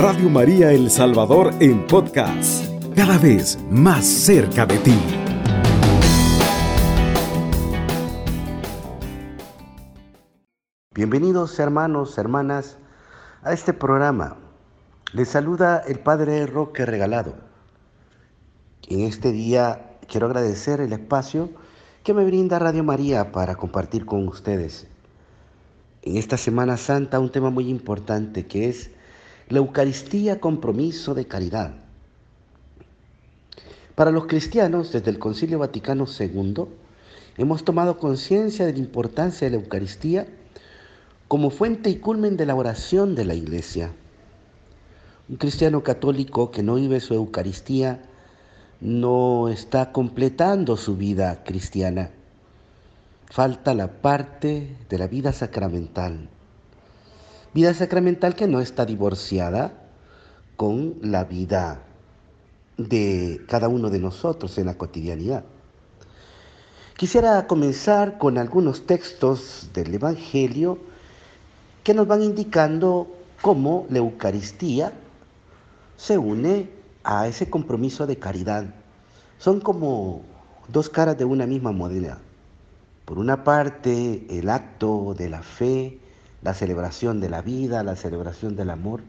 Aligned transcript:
Radio 0.00 0.30
María 0.30 0.70
El 0.70 0.92
Salvador 0.92 1.52
en 1.58 1.84
podcast, 1.84 2.64
cada 2.94 3.18
vez 3.18 3.58
más 3.68 4.06
cerca 4.06 4.64
de 4.64 4.78
ti. 4.78 4.96
Bienvenidos 10.94 11.58
hermanos, 11.58 12.16
hermanas, 12.16 12.78
a 13.42 13.52
este 13.52 13.72
programa. 13.72 14.36
Les 15.14 15.30
saluda 15.30 15.82
el 15.84 15.98
Padre 15.98 16.46
Roque 16.46 16.86
Regalado. 16.86 17.34
En 18.86 19.00
este 19.00 19.32
día 19.32 19.98
quiero 20.06 20.28
agradecer 20.28 20.80
el 20.80 20.92
espacio 20.92 21.50
que 22.04 22.14
me 22.14 22.24
brinda 22.24 22.60
Radio 22.60 22.84
María 22.84 23.32
para 23.32 23.56
compartir 23.56 24.06
con 24.06 24.28
ustedes. 24.28 24.86
En 26.02 26.16
esta 26.16 26.36
Semana 26.36 26.76
Santa 26.76 27.18
un 27.18 27.32
tema 27.32 27.50
muy 27.50 27.68
importante 27.68 28.46
que 28.46 28.68
es 28.68 28.92
la 29.48 29.58
Eucaristía 29.58 30.40
compromiso 30.40 31.14
de 31.14 31.26
caridad. 31.26 31.72
Para 33.94 34.10
los 34.10 34.26
cristianos, 34.26 34.92
desde 34.92 35.10
el 35.10 35.18
Concilio 35.18 35.58
Vaticano 35.58 36.04
II, 36.06 36.66
hemos 37.38 37.64
tomado 37.64 37.98
conciencia 37.98 38.66
de 38.66 38.74
la 38.74 38.78
importancia 38.78 39.46
de 39.46 39.56
la 39.56 39.62
Eucaristía 39.62 40.26
como 41.28 41.50
fuente 41.50 41.88
y 41.88 41.96
culmen 41.96 42.36
de 42.36 42.44
la 42.44 42.54
oración 42.54 43.14
de 43.14 43.24
la 43.24 43.34
Iglesia. 43.34 43.92
Un 45.30 45.36
cristiano 45.36 45.82
católico 45.82 46.50
que 46.50 46.62
no 46.62 46.74
vive 46.74 47.00
su 47.00 47.14
Eucaristía 47.14 48.02
no 48.80 49.48
está 49.48 49.92
completando 49.92 50.76
su 50.76 50.96
vida 50.96 51.42
cristiana. 51.44 52.10
Falta 53.26 53.74
la 53.74 54.00
parte 54.00 54.76
de 54.88 54.98
la 54.98 55.06
vida 55.06 55.32
sacramental 55.32 56.28
Vida 57.58 57.74
sacramental 57.74 58.36
que 58.36 58.46
no 58.46 58.60
está 58.60 58.86
divorciada 58.86 59.72
con 60.54 60.94
la 61.02 61.24
vida 61.24 61.82
de 62.76 63.44
cada 63.48 63.66
uno 63.66 63.90
de 63.90 63.98
nosotros 63.98 64.56
en 64.58 64.66
la 64.66 64.78
cotidianidad. 64.78 65.42
Quisiera 66.96 67.48
comenzar 67.48 68.16
con 68.16 68.38
algunos 68.38 68.86
textos 68.86 69.70
del 69.74 69.92
Evangelio 69.92 70.78
que 71.82 71.94
nos 71.94 72.06
van 72.06 72.22
indicando 72.22 73.08
cómo 73.42 73.88
la 73.90 73.98
Eucaristía 73.98 74.92
se 75.96 76.16
une 76.16 76.70
a 77.02 77.26
ese 77.26 77.50
compromiso 77.50 78.06
de 78.06 78.18
caridad. 78.18 78.66
Son 79.38 79.60
como 79.60 80.22
dos 80.68 80.88
caras 80.88 81.18
de 81.18 81.24
una 81.24 81.44
misma 81.44 81.72
moneda. 81.72 82.20
Por 83.04 83.18
una 83.18 83.42
parte, 83.42 84.24
el 84.30 84.48
acto 84.48 85.16
de 85.18 85.28
la 85.28 85.42
fe, 85.42 85.98
la 86.42 86.54
celebración 86.54 87.20
de 87.20 87.28
la 87.28 87.42
vida, 87.42 87.82
la 87.82 87.96
celebración 87.96 88.56
del 88.56 88.70
amor 88.70 89.00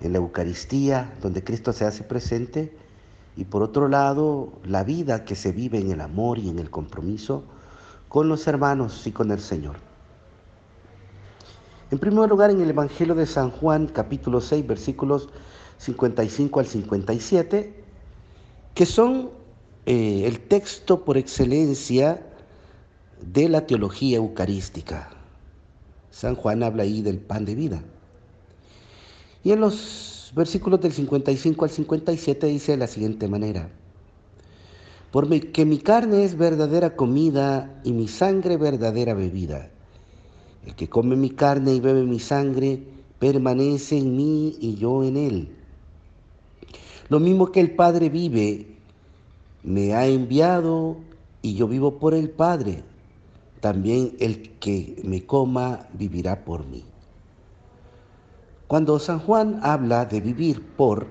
en 0.00 0.12
la 0.12 0.18
Eucaristía, 0.18 1.12
donde 1.20 1.44
Cristo 1.44 1.72
se 1.72 1.84
hace 1.84 2.02
presente, 2.02 2.76
y 3.36 3.44
por 3.44 3.62
otro 3.62 3.88
lado, 3.88 4.52
la 4.64 4.84
vida 4.84 5.24
que 5.24 5.34
se 5.34 5.52
vive 5.52 5.78
en 5.78 5.90
el 5.90 6.00
amor 6.00 6.38
y 6.38 6.48
en 6.48 6.58
el 6.58 6.70
compromiso 6.70 7.44
con 8.08 8.28
los 8.28 8.46
hermanos 8.46 9.06
y 9.06 9.12
con 9.12 9.30
el 9.30 9.40
Señor. 9.40 9.76
En 11.90 11.98
primer 11.98 12.28
lugar, 12.28 12.50
en 12.50 12.60
el 12.60 12.70
Evangelio 12.70 13.14
de 13.14 13.26
San 13.26 13.50
Juan, 13.50 13.86
capítulo 13.86 14.40
6, 14.40 14.66
versículos 14.66 15.28
55 15.78 16.60
al 16.60 16.66
57, 16.66 17.84
que 18.74 18.86
son 18.86 19.30
eh, 19.86 20.24
el 20.26 20.40
texto 20.40 21.04
por 21.04 21.16
excelencia 21.16 22.26
de 23.20 23.48
la 23.48 23.66
teología 23.66 24.16
eucarística. 24.18 25.10
San 26.12 26.36
Juan 26.36 26.62
habla 26.62 26.84
ahí 26.84 27.02
del 27.02 27.18
pan 27.18 27.44
de 27.44 27.54
vida. 27.54 27.82
Y 29.42 29.50
en 29.50 29.60
los 29.60 30.30
versículos 30.36 30.80
del 30.80 30.92
55 30.92 31.64
al 31.64 31.70
57 31.70 32.46
dice 32.46 32.72
de 32.72 32.78
la 32.78 32.86
siguiente 32.86 33.26
manera, 33.26 33.68
porque 35.10 35.64
mi 35.64 35.78
carne 35.78 36.24
es 36.24 36.36
verdadera 36.36 36.94
comida 36.94 37.80
y 37.82 37.92
mi 37.92 38.08
sangre 38.08 38.56
verdadera 38.56 39.14
bebida. 39.14 39.68
El 40.64 40.74
que 40.74 40.88
come 40.88 41.16
mi 41.16 41.30
carne 41.30 41.74
y 41.74 41.80
bebe 41.80 42.04
mi 42.04 42.20
sangre 42.20 42.82
permanece 43.18 43.98
en 43.98 44.16
mí 44.16 44.56
y 44.60 44.76
yo 44.76 45.02
en 45.02 45.16
él. 45.16 45.48
Lo 47.08 47.20
mismo 47.20 47.50
que 47.50 47.60
el 47.60 47.74
Padre 47.74 48.10
vive, 48.10 48.66
me 49.64 49.94
ha 49.94 50.06
enviado 50.06 50.96
y 51.42 51.54
yo 51.54 51.66
vivo 51.66 51.98
por 51.98 52.14
el 52.14 52.30
Padre 52.30 52.84
también 53.62 54.16
el 54.18 54.50
que 54.58 55.00
me 55.04 55.24
coma 55.24 55.86
vivirá 55.92 56.44
por 56.44 56.66
mí. 56.66 56.84
Cuando 58.66 58.98
San 58.98 59.20
Juan 59.20 59.60
habla 59.62 60.04
de 60.04 60.20
vivir 60.20 60.60
por, 60.76 61.06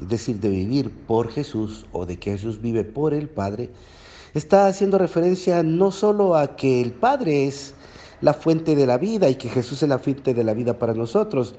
es 0.00 0.08
decir, 0.08 0.40
de 0.40 0.48
vivir 0.48 0.90
por 0.90 1.30
Jesús 1.30 1.86
o 1.92 2.04
de 2.04 2.18
que 2.18 2.32
Jesús 2.32 2.60
vive 2.60 2.82
por 2.82 3.14
el 3.14 3.28
Padre, 3.28 3.70
está 4.34 4.66
haciendo 4.66 4.98
referencia 4.98 5.62
no 5.62 5.92
solo 5.92 6.34
a 6.34 6.56
que 6.56 6.80
el 6.80 6.90
Padre 6.90 7.46
es 7.46 7.72
la 8.20 8.34
fuente 8.34 8.74
de 8.74 8.86
la 8.86 8.98
vida 8.98 9.28
y 9.28 9.36
que 9.36 9.48
Jesús 9.48 9.80
es 9.84 9.88
la 9.88 10.00
fuente 10.00 10.34
de 10.34 10.42
la 10.42 10.54
vida 10.54 10.76
para 10.80 10.92
nosotros, 10.92 11.54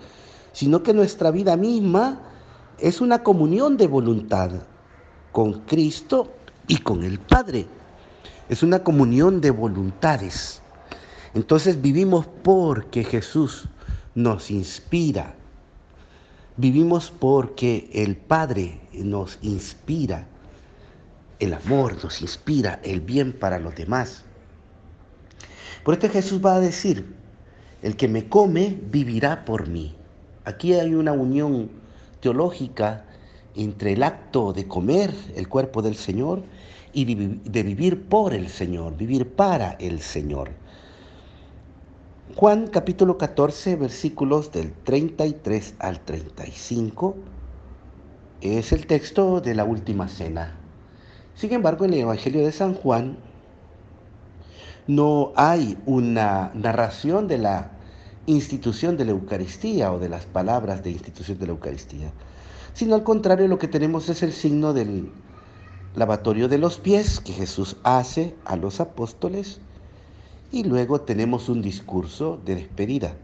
sino 0.51 0.83
que 0.83 0.93
nuestra 0.93 1.31
vida 1.31 1.55
misma 1.55 2.21
es 2.79 2.99
una 2.99 3.23
comunión 3.23 3.77
de 3.77 3.87
voluntad 3.87 4.51
con 5.31 5.61
Cristo 5.61 6.33
y 6.67 6.79
con 6.79 7.05
el 7.05 7.17
Padre 7.17 7.65
es 8.49 8.63
una 8.63 8.83
comunión 8.83 9.41
de 9.41 9.51
voluntades. 9.51 10.61
Entonces 11.33 11.81
vivimos 11.81 12.25
porque 12.43 13.03
Jesús 13.03 13.67
nos 14.15 14.49
inspira. 14.49 15.35
Vivimos 16.55 17.11
porque 17.19 17.89
el 17.93 18.15
Padre 18.15 18.79
nos 18.93 19.37
inspira. 19.41 20.25
El 21.39 21.53
amor 21.53 22.03
nos 22.03 22.21
inspira 22.21 22.79
el 22.83 23.01
bien 23.01 23.33
para 23.33 23.59
los 23.59 23.75
demás. 23.75 24.23
Por 25.83 25.93
esto 25.93 26.09
Jesús 26.09 26.43
va 26.43 26.55
a 26.55 26.59
decir, 26.59 27.15
el 27.83 27.95
que 27.95 28.07
me 28.07 28.27
come 28.27 28.77
vivirá 28.89 29.45
por 29.45 29.67
mí. 29.67 29.95
Aquí 30.45 30.73
hay 30.73 30.95
una 30.95 31.11
unión 31.11 31.69
teológica 32.21 33.05
entre 33.55 33.93
el 33.93 34.03
acto 34.03 34.53
de 34.53 34.67
comer 34.67 35.13
el 35.35 35.47
cuerpo 35.47 35.81
del 35.81 35.95
Señor 35.95 36.43
y 36.93 37.15
de 37.15 37.63
vivir 37.63 38.05
por 38.07 38.33
el 38.33 38.49
Señor, 38.49 38.95
vivir 38.97 39.29
para 39.35 39.71
el 39.73 40.01
Señor. 40.01 40.51
Juan 42.35 42.67
capítulo 42.67 43.17
14 43.17 43.77
versículos 43.77 44.51
del 44.51 44.71
33 44.71 45.75
al 45.79 45.99
35 46.01 47.15
es 48.41 48.71
el 48.71 48.85
texto 48.85 49.41
de 49.41 49.55
la 49.55 49.63
última 49.63 50.07
cena. 50.07 50.55
Sin 51.35 51.53
embargo, 51.53 51.85
en 51.85 51.93
el 51.93 52.01
Evangelio 52.01 52.45
de 52.45 52.51
San 52.51 52.73
Juan 52.73 53.17
no 54.87 55.33
hay 55.35 55.77
una 55.85 56.51
narración 56.53 57.27
de 57.27 57.37
la 57.37 57.71
institución 58.25 58.97
de 58.97 59.05
la 59.05 59.11
Eucaristía 59.11 59.91
o 59.91 59.99
de 59.99 60.09
las 60.09 60.25
palabras 60.25 60.83
de 60.83 60.91
institución 60.91 61.39
de 61.39 61.47
la 61.47 61.53
Eucaristía, 61.53 62.11
sino 62.73 62.95
al 62.95 63.03
contrario 63.03 63.47
lo 63.47 63.57
que 63.57 63.67
tenemos 63.67 64.09
es 64.09 64.21
el 64.21 64.33
signo 64.33 64.73
del 64.73 65.11
lavatorio 65.97 66.47
de 66.47 66.59
los 66.59 66.77
pies 66.77 67.19
que 67.19 67.33
Jesús 67.33 67.75
hace 67.81 68.35
a 68.45 68.55
los 68.55 68.79
apóstoles 68.79 69.59
y 70.51 70.63
luego 70.63 71.01
tenemos 71.01 71.49
un 71.49 71.63
discurso 71.63 72.39
de 72.45 72.53
despedida. 72.53 73.15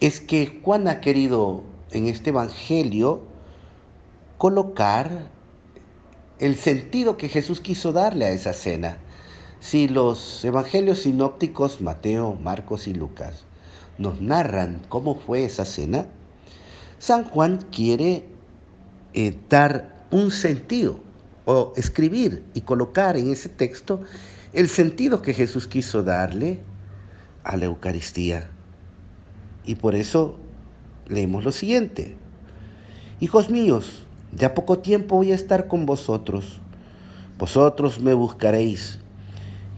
Es 0.00 0.20
que 0.20 0.60
Juan 0.64 0.88
ha 0.88 1.00
querido 1.00 1.62
en 1.92 2.08
este 2.08 2.30
Evangelio 2.30 3.22
colocar 4.38 5.28
el 6.40 6.56
sentido 6.56 7.16
que 7.16 7.28
Jesús 7.28 7.60
quiso 7.60 7.92
darle 7.92 8.24
a 8.24 8.30
esa 8.30 8.52
cena. 8.52 8.98
Si 9.60 9.86
los 9.86 10.44
evangelios 10.44 11.02
sinópticos, 11.02 11.80
Mateo, 11.80 12.36
Marcos 12.42 12.88
y 12.88 12.92
Lucas, 12.92 13.44
nos 13.98 14.20
narran 14.20 14.82
cómo 14.88 15.14
fue 15.14 15.44
esa 15.44 15.64
cena, 15.64 16.06
San 16.98 17.24
Juan 17.24 17.64
quiere 17.70 18.35
eh, 19.16 19.34
dar 19.48 20.06
un 20.10 20.30
sentido 20.30 21.00
o 21.46 21.72
escribir 21.74 22.44
y 22.52 22.60
colocar 22.60 23.16
en 23.16 23.32
ese 23.32 23.48
texto 23.48 24.02
el 24.52 24.68
sentido 24.68 25.22
que 25.22 25.32
Jesús 25.32 25.66
quiso 25.66 26.02
darle 26.02 26.60
a 27.44 27.56
la 27.56 27.64
Eucaristía. 27.64 28.50
Y 29.64 29.76
por 29.76 29.94
eso 29.94 30.36
leemos 31.08 31.44
lo 31.44 31.52
siguiente. 31.52 32.14
Hijos 33.20 33.48
míos, 33.48 34.04
ya 34.32 34.54
poco 34.54 34.80
tiempo 34.80 35.16
voy 35.16 35.32
a 35.32 35.34
estar 35.34 35.66
con 35.66 35.86
vosotros. 35.86 36.60
Vosotros 37.38 37.98
me 37.98 38.12
buscaréis. 38.12 38.98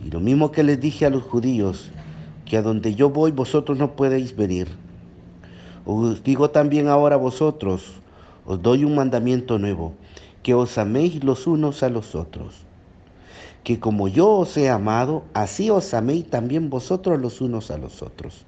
Y 0.05 0.11
lo 0.11 0.19
mismo 0.19 0.51
que 0.51 0.65
les 0.65 0.81
dije 0.81 1.07
a 1.07 1.11
los 1.11 1.23
judíos, 1.23 1.93
que 2.45 2.57
a 2.57 2.63
donde 2.63 2.97
yo 2.97 3.09
voy 3.09 3.31
vosotros 3.31 3.79
no 3.79 3.95
podéis 3.95 4.35
venir. 4.35 4.67
Os 5.85 6.25
digo 6.25 6.51
también 6.51 6.89
ahora 6.89 7.15
a 7.15 7.19
vosotros, 7.19 8.01
os 8.49 8.63
doy 8.63 8.83
un 8.83 8.95
mandamiento 8.95 9.59
nuevo, 9.59 9.93
que 10.43 10.55
os 10.55 10.79
améis 10.79 11.23
los 11.23 11.47
unos 11.47 11.83
a 11.83 11.91
los 11.91 12.15
otros. 12.15 12.55
Que 13.63 13.79
como 13.79 14.09
yo 14.09 14.31
os 14.31 14.57
he 14.57 14.71
amado, 14.71 15.27
así 15.35 15.69
os 15.69 15.93
améis 15.93 16.25
también 16.31 16.71
vosotros 16.71 17.21
los 17.21 17.43
unos 17.43 17.71
a 17.71 17.77
los 17.77 18.01
otros. 18.01 18.47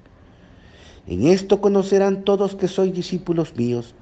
En 1.05 1.27
esto 1.27 1.61
conocerán 1.61 2.23
todos 2.23 2.55
que 2.55 2.67
sois 2.67 2.91
discípulos 2.91 3.55
míos, 3.55 3.93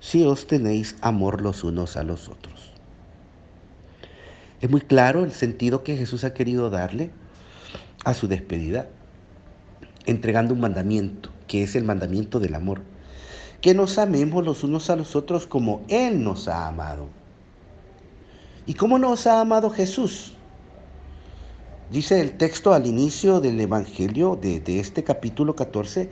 si 0.00 0.22
os 0.22 0.46
tenéis 0.46 0.96
amor 1.00 1.40
los 1.40 1.64
unos 1.64 1.96
a 1.96 2.02
los 2.02 2.28
otros. 2.28 2.72
Es 4.60 4.68
muy 4.68 4.82
claro 4.82 5.24
el 5.24 5.32
sentido 5.32 5.82
que 5.82 5.96
Jesús 5.96 6.24
ha 6.24 6.34
querido 6.34 6.68
darle 6.68 7.10
a 8.04 8.12
su 8.12 8.28
despedida, 8.28 8.86
entregando 10.04 10.52
un 10.52 10.60
mandamiento, 10.60 11.30
que 11.46 11.62
es 11.62 11.74
el 11.74 11.84
mandamiento 11.84 12.38
del 12.38 12.54
amor. 12.54 12.82
Que 13.66 13.74
nos 13.74 13.98
amemos 13.98 14.44
los 14.44 14.62
unos 14.62 14.90
a 14.90 14.94
los 14.94 15.16
otros 15.16 15.48
como 15.48 15.82
Él 15.88 16.22
nos 16.22 16.46
ha 16.46 16.68
amado. 16.68 17.08
¿Y 18.64 18.74
cómo 18.74 18.96
nos 18.96 19.26
ha 19.26 19.40
amado 19.40 19.70
Jesús? 19.70 20.34
Dice 21.90 22.20
el 22.20 22.36
texto 22.36 22.72
al 22.72 22.86
inicio 22.86 23.40
del 23.40 23.60
Evangelio 23.60 24.38
de, 24.40 24.62
este 24.78 25.02
capítulo 25.02 25.56
14 25.56 26.08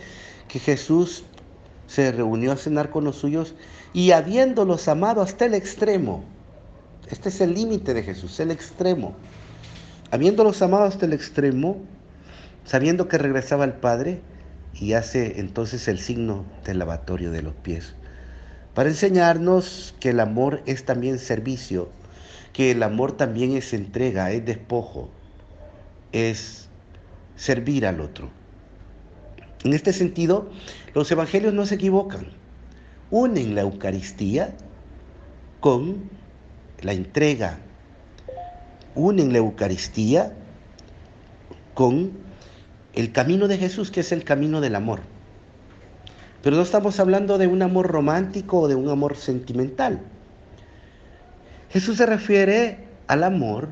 que 0.48 0.58
Jesús 0.58 1.22
se 1.86 2.10
reunió 2.10 2.50
a 2.50 2.56
cenar 2.56 2.90
con 2.90 3.04
los 3.04 3.14
suyos 3.14 3.54
y 3.92 4.10
habiéndolos 4.10 4.88
amado 4.88 5.22
hasta 5.22 5.44
el 5.44 5.54
extremo, 5.54 6.24
este 7.08 7.28
es 7.28 7.40
el 7.40 7.54
límite 7.54 7.94
de 7.94 8.02
Jesús, 8.02 8.40
el 8.40 8.50
extremo, 8.50 9.14
habiéndolos 10.10 10.60
amado 10.60 10.86
hasta 10.86 11.06
el 11.06 11.12
extremo, 11.12 11.76
sabiendo 12.64 13.06
que 13.06 13.16
regresaba 13.16 13.62
al 13.62 13.74
Padre, 13.74 14.22
y 14.80 14.94
hace 14.94 15.40
entonces 15.40 15.88
el 15.88 15.98
signo 15.98 16.44
del 16.64 16.78
lavatorio 16.78 17.30
de 17.30 17.42
los 17.42 17.54
pies, 17.54 17.94
para 18.74 18.88
enseñarnos 18.88 19.94
que 20.00 20.10
el 20.10 20.20
amor 20.20 20.62
es 20.66 20.84
también 20.84 21.18
servicio, 21.18 21.88
que 22.52 22.70
el 22.72 22.82
amor 22.82 23.12
también 23.12 23.56
es 23.56 23.72
entrega, 23.72 24.32
es 24.32 24.44
despojo, 24.44 25.10
es 26.12 26.68
servir 27.36 27.86
al 27.86 28.00
otro. 28.00 28.30
En 29.64 29.72
este 29.72 29.92
sentido, 29.92 30.50
los 30.94 31.10
evangelios 31.10 31.54
no 31.54 31.66
se 31.66 31.76
equivocan. 31.76 32.26
Unen 33.10 33.54
la 33.54 33.62
Eucaristía 33.62 34.54
con 35.60 36.10
la 36.82 36.92
entrega. 36.92 37.58
Unen 38.94 39.32
la 39.32 39.38
Eucaristía 39.38 40.34
con 41.74 42.12
el 42.94 43.12
camino 43.12 43.48
de 43.48 43.58
Jesús, 43.58 43.90
que 43.90 44.00
es 44.00 44.12
el 44.12 44.24
camino 44.24 44.60
del 44.60 44.74
amor. 44.74 45.00
Pero 46.42 46.56
no 46.56 46.62
estamos 46.62 47.00
hablando 47.00 47.38
de 47.38 47.46
un 47.46 47.62
amor 47.62 47.88
romántico 47.88 48.60
o 48.60 48.68
de 48.68 48.74
un 48.74 48.88
amor 48.88 49.16
sentimental. 49.16 50.00
Jesús 51.70 51.96
se 51.96 52.06
refiere 52.06 52.86
al 53.06 53.24
amor 53.24 53.70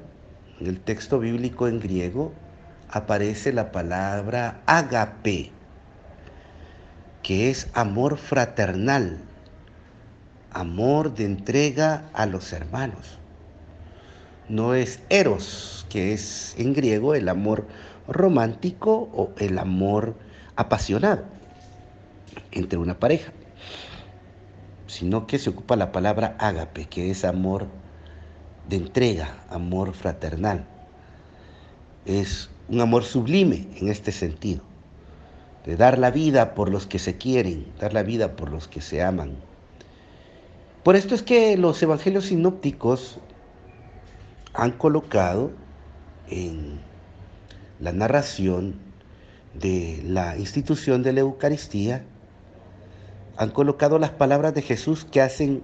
en 0.61 0.67
el 0.69 0.81
texto 0.81 1.19
bíblico 1.19 1.69
en 1.69 1.81
griego 1.81 2.33
aparece 2.93 3.53
la 3.53 3.73
palabra 3.73 4.61
agape, 4.67 5.51
que 7.23 7.51
es 7.51 7.69
amor 7.73 8.19
fraternal, 8.19 9.19
amor 10.53 11.15
de 11.15 11.25
entrega 11.25 12.05
a 12.13 12.27
los 12.27 12.53
hermanos. 12.53 13.19
No 14.49 14.75
es 14.75 15.01
eros, 15.09 15.87
que 15.89 16.13
es 16.13 16.55
en 16.59 16.75
griego 16.75 17.15
el 17.15 17.29
amor 17.29 17.67
romántico 18.09 19.09
o 19.13 19.31
el 19.39 19.59
amor 19.59 20.17
apasionado 20.57 21.25
entre 22.51 22.79
una 22.79 22.99
pareja, 22.99 23.33
sino 24.87 25.27
que 25.27 25.39
se 25.39 25.51
ocupa 25.51 25.77
la 25.77 25.93
palabra 25.93 26.37
ágape, 26.39 26.87
que 26.87 27.11
es 27.11 27.25
amor 27.25 27.67
de 28.69 28.77
entrega, 28.77 29.43
amor 29.51 29.95
fraternal. 29.95 30.67
Es 32.05 32.51
un 32.69 32.81
amor 32.81 33.05
sublime 33.05 33.69
en 33.77 33.89
este 33.89 34.13
sentido, 34.13 34.63
de 35.65 35.77
dar 35.77 35.99
la 35.99 36.11
vida 36.11 36.55
por 36.55 36.71
los 36.71 36.87
que 36.87 36.99
se 36.99 37.17
quieren, 37.17 37.67
dar 37.79 37.93
la 37.93 38.03
vida 38.03 38.37
por 38.37 38.51
los 38.51 38.69
que 38.69 38.81
se 38.81 39.03
aman. 39.03 39.37
Por 40.83 40.97
esto 40.97 41.15
es 41.15 41.23
que 41.23 41.57
los 41.57 41.81
evangelios 41.83 42.27
sinópticos 42.27 43.21
han 44.55 44.73
colocado 44.73 45.53
en 46.29 46.81
la 47.83 47.93
narración 47.93 48.77
de 49.55 50.01
la 50.07 50.37
institución 50.37 51.03
de 51.03 51.13
la 51.13 51.21
Eucaristía, 51.21 52.05
han 53.37 53.51
colocado 53.51 53.99
las 53.99 54.11
palabras 54.11 54.55
de 54.55 54.63
Jesús 54.63 55.05
que 55.05 55.21
hacen 55.21 55.63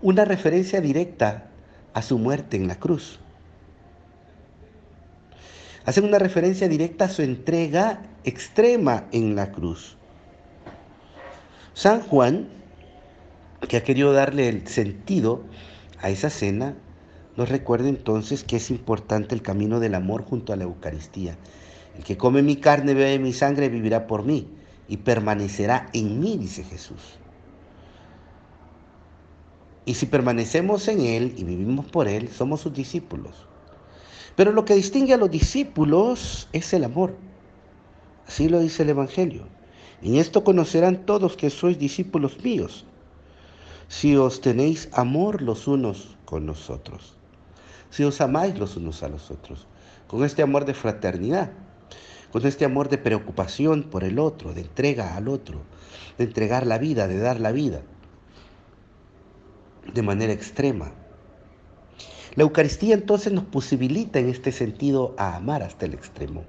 una 0.00 0.24
referencia 0.24 0.80
directa 0.80 1.48
a 1.92 2.02
su 2.02 2.18
muerte 2.18 2.56
en 2.56 2.68
la 2.68 2.76
cruz. 2.76 3.18
Hacen 5.84 6.04
una 6.04 6.20
referencia 6.20 6.68
directa 6.68 7.06
a 7.06 7.08
su 7.08 7.22
entrega 7.22 8.02
extrema 8.22 9.04
en 9.10 9.34
la 9.34 9.50
cruz. 9.50 9.96
San 11.74 12.00
Juan, 12.00 12.48
que 13.68 13.76
ha 13.76 13.82
querido 13.82 14.12
darle 14.12 14.48
el 14.48 14.68
sentido 14.68 15.42
a 16.00 16.10
esa 16.10 16.30
cena, 16.30 16.76
nos 17.36 17.48
recuerda 17.48 17.88
entonces 17.88 18.44
que 18.44 18.56
es 18.56 18.70
importante 18.70 19.34
el 19.34 19.42
camino 19.42 19.80
del 19.80 19.94
amor 19.94 20.24
junto 20.24 20.52
a 20.52 20.56
la 20.56 20.64
Eucaristía. 20.64 21.36
El 21.96 22.04
que 22.04 22.16
come 22.16 22.42
mi 22.42 22.56
carne, 22.56 22.94
bebe 22.94 23.18
mi 23.18 23.32
sangre, 23.32 23.68
vivirá 23.68 24.06
por 24.06 24.24
mí 24.24 24.48
y 24.88 24.98
permanecerá 24.98 25.88
en 25.92 26.20
mí, 26.20 26.36
dice 26.36 26.64
Jesús. 26.64 27.18
Y 29.84 29.94
si 29.94 30.06
permanecemos 30.06 30.88
en 30.88 31.00
Él 31.00 31.34
y 31.36 31.44
vivimos 31.44 31.86
por 31.86 32.08
Él, 32.08 32.28
somos 32.28 32.60
sus 32.60 32.72
discípulos. 32.72 33.46
Pero 34.34 34.52
lo 34.52 34.64
que 34.64 34.74
distingue 34.74 35.14
a 35.14 35.16
los 35.16 35.30
discípulos 35.30 36.48
es 36.52 36.72
el 36.72 36.84
amor. 36.84 37.16
Así 38.26 38.48
lo 38.48 38.60
dice 38.60 38.82
el 38.82 38.90
Evangelio. 38.90 39.46
En 40.02 40.16
esto 40.16 40.44
conocerán 40.44 41.06
todos 41.06 41.36
que 41.36 41.48
sois 41.50 41.78
discípulos 41.78 42.42
míos, 42.42 42.84
si 43.88 44.16
os 44.16 44.40
tenéis 44.40 44.88
amor 44.92 45.40
los 45.40 45.66
unos 45.66 46.16
con 46.24 46.44
nosotros, 46.44 47.16
si 47.96 48.04
os 48.04 48.20
amáis 48.20 48.58
los 48.58 48.76
unos 48.76 49.02
a 49.02 49.08
los 49.08 49.30
otros, 49.30 49.66
con 50.06 50.22
este 50.22 50.42
amor 50.42 50.66
de 50.66 50.74
fraternidad, 50.74 51.50
con 52.30 52.44
este 52.44 52.66
amor 52.66 52.90
de 52.90 52.98
preocupación 52.98 53.84
por 53.84 54.04
el 54.04 54.18
otro, 54.18 54.52
de 54.52 54.60
entrega 54.60 55.16
al 55.16 55.28
otro, 55.28 55.62
de 56.18 56.24
entregar 56.24 56.66
la 56.66 56.76
vida, 56.76 57.08
de 57.08 57.18
dar 57.18 57.40
la 57.40 57.52
vida 57.52 57.80
de 59.94 60.02
manera 60.02 60.34
extrema. 60.34 60.92
La 62.34 62.42
Eucaristía 62.42 62.92
entonces 62.92 63.32
nos 63.32 63.44
posibilita 63.44 64.18
en 64.18 64.28
este 64.28 64.52
sentido 64.52 65.14
a 65.16 65.34
amar 65.34 65.62
hasta 65.62 65.86
el 65.86 65.94
extremo. 65.94 66.44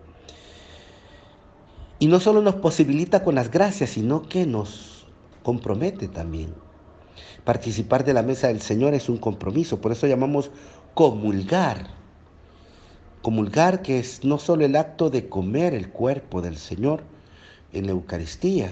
Y 1.98 2.08
no 2.08 2.20
solo 2.20 2.42
nos 2.42 2.56
posibilita 2.56 3.24
con 3.24 3.36
las 3.36 3.52
gracias, 3.52 3.92
sino 3.92 4.28
que 4.28 4.46
nos 4.46 5.08
compromete 5.44 6.10
también. 6.10 6.54
Participar 7.48 8.04
de 8.04 8.14
la 8.14 8.24
mesa 8.24 8.48
del 8.48 8.62
Señor 8.62 8.94
es 8.94 9.08
un 9.08 9.18
compromiso, 9.18 9.80
por 9.80 9.94
eso 9.94 10.06
llamamos 10.06 10.52
comulgar. 10.98 11.92
Comulgar 13.22 13.84
que 13.84 14.00
es 14.00 14.24
no 14.24 14.40
solo 14.40 14.66
el 14.66 14.76
acto 14.76 15.12
de 15.12 15.30
comer 15.30 15.76
el 15.76 15.92
cuerpo 15.92 16.42
del 16.42 16.58
Señor 16.58 17.04
en 17.72 17.86
la 17.86 17.92
Eucaristía, 17.92 18.72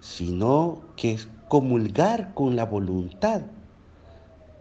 sino 0.00 0.82
que 0.94 1.14
es 1.14 1.26
comulgar 1.48 2.34
con 2.34 2.54
la 2.54 2.66
voluntad 2.66 3.42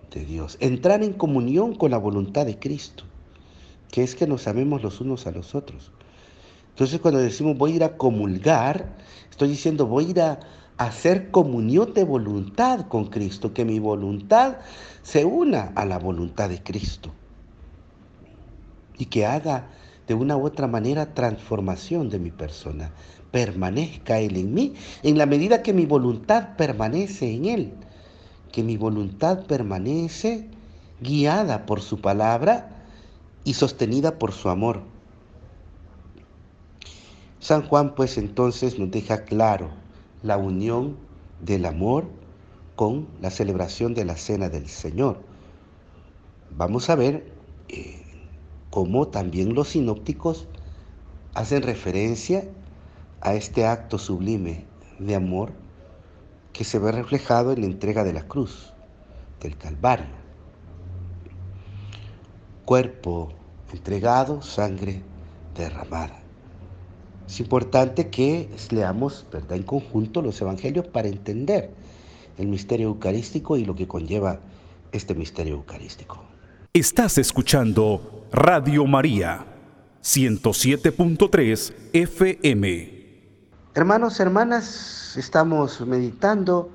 de 0.09 0.25
Dios, 0.25 0.57
entrar 0.59 1.03
en 1.03 1.13
comunión 1.13 1.75
con 1.75 1.91
la 1.91 1.99
voluntad 1.99 2.47
de 2.47 2.57
Cristo, 2.57 3.03
que 3.91 4.01
es 4.01 4.15
que 4.15 4.25
nos 4.25 4.47
amemos 4.47 4.81
los 4.81 4.99
unos 4.99 5.27
a 5.27 5.31
los 5.31 5.53
otros. 5.53 5.91
Entonces 6.69 6.99
cuando 6.99 7.19
decimos 7.19 7.55
voy 7.55 7.73
a 7.73 7.75
ir 7.75 7.83
a 7.83 7.97
comulgar, 7.97 8.95
estoy 9.29 9.49
diciendo 9.49 9.85
voy 9.85 10.05
a 10.05 10.09
ir 10.09 10.21
a 10.21 10.39
hacer 10.77 11.31
comunión 11.31 11.93
de 11.93 12.03
voluntad 12.03 12.87
con 12.87 13.05
Cristo, 13.05 13.53
que 13.53 13.65
mi 13.65 13.79
voluntad 13.79 14.57
se 15.03 15.25
una 15.25 15.71
a 15.75 15.85
la 15.85 15.99
voluntad 15.99 16.49
de 16.49 16.61
Cristo 16.61 17.11
y 18.97 19.05
que 19.05 19.25
haga 19.25 19.69
de 20.07 20.13
una 20.13 20.37
u 20.37 20.45
otra 20.45 20.67
manera 20.67 21.13
transformación 21.13 22.09
de 22.09 22.19
mi 22.19 22.31
persona. 22.31 22.91
Permanezca 23.31 24.19
Él 24.19 24.37
en 24.37 24.53
mí 24.53 24.73
en 25.03 25.17
la 25.17 25.25
medida 25.25 25.61
que 25.61 25.73
mi 25.73 25.85
voluntad 25.85 26.55
permanece 26.55 27.33
en 27.33 27.45
Él 27.45 27.73
que 28.55 28.63
mi 28.63 28.77
voluntad 28.77 29.45
permanece 29.47 30.47
guiada 31.01 31.65
por 31.65 31.81
su 31.81 31.99
palabra 31.99 32.69
y 33.43 33.55
sostenida 33.55 34.17
por 34.17 34.31
su 34.31 34.47
amor. 34.47 34.81
San 37.41 37.67
Juan 37.67 37.93
pues 37.95 38.17
entonces 38.17 38.79
nos 38.79 38.89
deja 38.91 39.25
claro 39.25 39.71
la 40.25 40.37
unión 40.37 40.97
del 41.39 41.65
amor 41.65 42.05
con 42.75 43.07
la 43.21 43.29
celebración 43.29 43.93
de 43.93 44.05
la 44.05 44.17
cena 44.17 44.49
del 44.49 44.67
Señor. 44.67 45.21
Vamos 46.57 46.89
a 46.89 46.95
ver 46.95 47.31
eh, 47.69 48.01
cómo 48.71 49.07
también 49.07 49.53
los 49.53 49.69
sinópticos 49.69 50.47
hacen 51.35 51.61
referencia 51.61 52.43
a 53.21 53.35
este 53.35 53.67
acto 53.67 53.99
sublime 53.99 54.65
de 54.97 55.13
amor 55.13 55.51
que 56.53 56.63
se 56.63 56.79
ve 56.79 56.91
reflejado 56.91 57.51
en 57.51 57.61
la 57.61 57.67
entrega 57.67 58.03
de 58.03 58.13
la 58.13 58.27
cruz, 58.27 58.73
del 59.41 59.55
Calvario. 59.57 60.15
Cuerpo 62.65 63.29
entregado, 63.71 64.41
sangre 64.41 65.03
derramada. 65.53 66.24
Es 67.27 67.39
importante 67.39 68.09
que 68.09 68.49
leamos 68.71 69.25
¿verdad? 69.31 69.57
en 69.57 69.63
conjunto 69.63 70.21
los 70.21 70.39
evangelios 70.41 70.87
para 70.87 71.07
entender 71.07 71.71
el 72.37 72.47
misterio 72.47 72.87
eucarístico 72.87 73.57
y 73.57 73.65
lo 73.65 73.75
que 73.75 73.87
conlleva 73.87 74.39
este 74.91 75.15
misterio 75.15 75.55
eucarístico. 75.55 76.23
Estás 76.73 77.17
escuchando 77.17 78.25
Radio 78.31 78.85
María 78.85 79.45
107.3 80.03 81.73
FM. 81.93 82.95
Hermanos, 83.73 84.19
hermanas, 84.19 85.15
estamos 85.17 85.81
meditando 85.81 86.69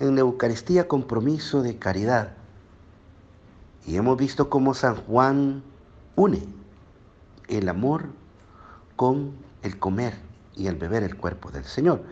en 0.00 0.16
la 0.16 0.22
Eucaristía 0.22 0.88
compromiso 0.88 1.62
de 1.62 1.76
caridad. 1.76 2.32
Y 3.86 3.96
hemos 3.96 4.16
visto 4.16 4.50
cómo 4.50 4.74
San 4.74 4.96
Juan 4.96 5.62
une 6.16 6.42
el 7.48 7.68
amor 7.68 8.06
con 8.96 9.32
el 9.62 9.78
comer 9.78 10.14
y 10.54 10.66
el 10.66 10.76
beber 10.76 11.02
el 11.02 11.16
cuerpo 11.16 11.50
del 11.50 11.64
Señor. 11.64 12.02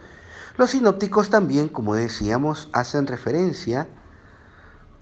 Los 0.57 0.71
sinópticos 0.71 1.30
también, 1.30 1.69
como 1.69 1.95
decíamos, 1.95 2.69
hacen 2.73 3.07
referencia 3.07 3.88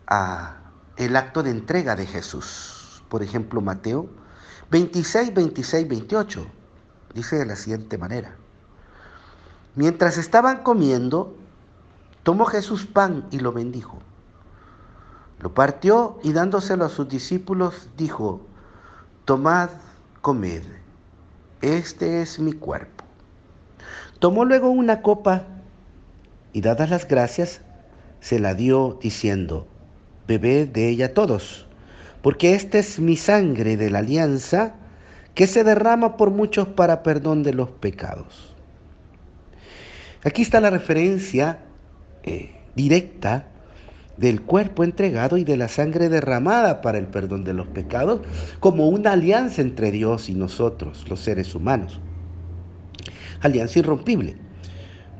a 0.06 0.56
el 0.96 1.16
acto 1.16 1.42
de 1.42 1.50
entrega 1.50 1.96
de 1.96 2.06
Jesús. 2.06 3.02
Por 3.08 3.22
ejemplo, 3.22 3.60
Mateo 3.60 4.08
26, 4.70 5.34
26, 5.34 5.88
28 5.88 6.46
dice 7.14 7.36
de 7.36 7.46
la 7.46 7.56
siguiente 7.56 7.96
manera. 7.96 8.36
Mientras 9.74 10.18
estaban 10.18 10.62
comiendo, 10.62 11.36
tomó 12.22 12.44
Jesús 12.44 12.84
pan 12.86 13.26
y 13.30 13.38
lo 13.38 13.52
bendijo. 13.52 13.98
Lo 15.40 15.54
partió 15.54 16.18
y 16.22 16.32
dándoselo 16.32 16.84
a 16.84 16.88
sus 16.88 17.08
discípulos 17.08 17.88
dijo, 17.96 18.40
tomad, 19.24 19.70
comed 20.20 20.64
este 21.62 22.22
es 22.22 22.38
mi 22.38 22.52
cuerpo. 22.52 23.04
Tomó 24.18 24.44
luego 24.44 24.70
una 24.70 25.02
copa 25.02 25.44
y 26.52 26.60
dadas 26.60 26.90
las 26.90 27.06
gracias, 27.06 27.60
se 28.20 28.38
la 28.38 28.54
dio 28.54 28.98
diciendo, 29.00 29.66
bebed 30.26 30.68
de 30.68 30.88
ella 30.88 31.14
todos, 31.14 31.66
porque 32.22 32.54
esta 32.54 32.78
es 32.78 32.98
mi 32.98 33.16
sangre 33.16 33.76
de 33.76 33.90
la 33.90 34.00
alianza 34.00 34.74
que 35.34 35.46
se 35.46 35.62
derrama 35.62 36.16
por 36.16 36.30
muchos 36.30 36.66
para 36.68 37.02
perdón 37.02 37.42
de 37.42 37.54
los 37.54 37.70
pecados. 37.70 38.54
Aquí 40.24 40.42
está 40.42 40.60
la 40.60 40.70
referencia 40.70 41.60
eh, 42.24 42.56
directa 42.74 43.46
del 44.18 44.42
cuerpo 44.42 44.82
entregado 44.82 45.36
y 45.36 45.44
de 45.44 45.56
la 45.56 45.68
sangre 45.68 46.08
derramada 46.08 46.80
para 46.80 46.98
el 46.98 47.06
perdón 47.06 47.44
de 47.44 47.54
los 47.54 47.68
pecados, 47.68 48.20
como 48.60 48.88
una 48.88 49.12
alianza 49.12 49.62
entre 49.62 49.92
Dios 49.92 50.28
y 50.28 50.34
nosotros, 50.34 51.08
los 51.08 51.20
seres 51.20 51.54
humanos. 51.54 52.00
Alianza 53.40 53.78
irrompible, 53.78 54.36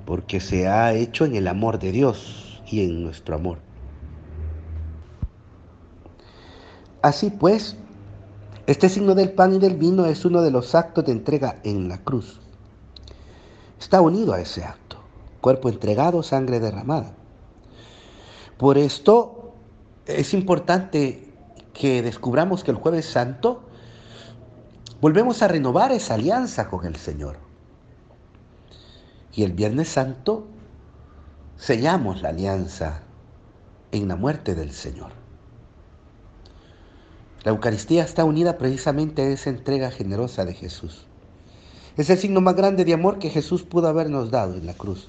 porque 0.05 0.41
se 0.41 0.67
ha 0.67 0.93
hecho 0.93 1.25
en 1.25 1.37
el 1.37 1.47
amor 1.47 1.79
de 1.79 1.93
Dios 1.93 2.61
y 2.67 2.85
en 2.85 3.05
nuestro 3.05 3.37
amor. 3.37 3.59
Así 7.01 7.31
pues, 7.31 7.77
este 8.67 8.89
signo 8.89 9.15
del 9.15 9.31
pan 9.31 9.55
y 9.55 9.59
del 9.61 9.77
vino 9.77 10.07
es 10.07 10.25
uno 10.25 10.43
de 10.43 10.51
los 10.51 10.75
actos 10.75 11.05
de 11.05 11.13
entrega 11.13 11.61
en 11.63 11.89
la 11.89 11.99
cruz. 11.99 12.41
Está 13.79 14.01
unido 14.01 14.33
a 14.33 14.41
ese 14.41 14.65
acto, 14.65 14.99
cuerpo 15.41 15.69
entregado, 15.69 16.25
sangre 16.25 16.59
derramada. 16.59 17.15
Por 18.59 18.77
esto 18.77 19.55
es 20.07 20.35
importante 20.35 21.33
que 21.73 22.03
descubramos 22.03 22.65
que 22.65 22.73
el 22.73 22.77
jueves 22.77 23.07
santo 23.07 23.63
volvemos 25.01 25.43
a 25.43 25.49
renovar 25.49 25.93
esa 25.93 26.15
alianza 26.15 26.69
con 26.69 26.85
el 26.85 26.97
Señor. 26.97 27.37
Y 29.33 29.45
el 29.45 29.53
viernes 29.53 29.89
santo 29.89 30.49
sellamos 31.57 32.21
la 32.21 32.31
alianza 32.31 33.03
en 33.93 34.09
la 34.09 34.17
muerte 34.17 34.57
del 34.57 34.73
Señor. 34.73 35.13
La 37.45 37.53
Eucaristía 37.53 38.03
está 38.03 38.25
unida 38.25 38.59
precisamente 38.59 39.23
a 39.23 39.29
esa 39.29 39.51
entrega 39.51 39.93
generosa 39.93 40.45
de 40.45 40.55
Jesús. 40.55 41.07
Es 41.97 42.11
el 42.11 42.19
signo 42.19 42.41
más 42.41 42.57
grande 42.57 42.85
de 42.85 42.95
amor 42.95 43.21
que 43.21 43.31
Jesús 43.31 43.63
pudo 43.63 43.87
habernos 43.87 44.33
dado 44.33 44.55
en 44.55 44.67
la 44.67 44.75
cruz, 44.75 45.09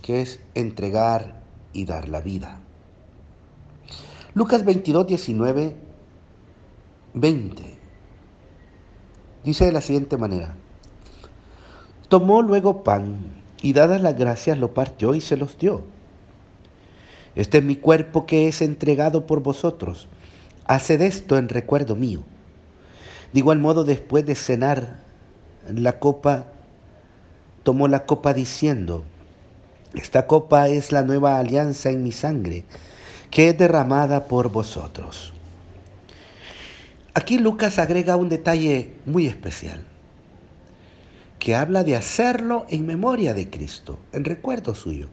que 0.00 0.22
es 0.22 0.40
entregar 0.54 1.42
y 1.74 1.84
dar 1.84 2.08
la 2.08 2.22
vida. 2.22 2.60
Lucas 4.36 4.66
22, 4.66 5.06
19, 5.06 5.74
20. 7.14 7.78
Dice 9.44 9.64
de 9.64 9.72
la 9.72 9.80
siguiente 9.80 10.18
manera. 10.18 10.54
Tomó 12.10 12.42
luego 12.42 12.84
pan 12.84 13.16
y 13.62 13.72
dadas 13.72 14.02
las 14.02 14.14
gracias 14.14 14.58
lo 14.58 14.74
partió 14.74 15.14
y 15.14 15.22
se 15.22 15.38
los 15.38 15.56
dio. 15.56 15.84
Este 17.34 17.58
es 17.58 17.64
mi 17.64 17.76
cuerpo 17.76 18.26
que 18.26 18.46
es 18.46 18.60
entregado 18.60 19.24
por 19.24 19.42
vosotros. 19.42 20.06
Haced 20.66 21.00
esto 21.00 21.38
en 21.38 21.48
recuerdo 21.48 21.96
mío. 21.96 22.20
De 23.32 23.38
igual 23.38 23.58
modo, 23.58 23.84
después 23.84 24.26
de 24.26 24.34
cenar 24.34 25.00
la 25.66 25.98
copa, 25.98 26.44
tomó 27.62 27.88
la 27.88 28.04
copa 28.04 28.34
diciendo, 28.34 29.02
esta 29.94 30.26
copa 30.26 30.68
es 30.68 30.92
la 30.92 31.00
nueva 31.00 31.38
alianza 31.38 31.88
en 31.88 32.02
mi 32.02 32.12
sangre 32.12 32.66
que 33.36 33.50
es 33.50 33.58
derramada 33.58 34.28
por 34.28 34.48
vosotros. 34.48 35.30
Aquí 37.12 37.36
Lucas 37.36 37.78
agrega 37.78 38.16
un 38.16 38.30
detalle 38.30 38.94
muy 39.04 39.26
especial, 39.26 39.84
que 41.38 41.54
habla 41.54 41.84
de 41.84 41.96
hacerlo 41.96 42.64
en 42.70 42.86
memoria 42.86 43.34
de 43.34 43.50
Cristo, 43.50 43.98
en 44.12 44.24
recuerdo 44.24 44.74
suyo. 44.74 45.08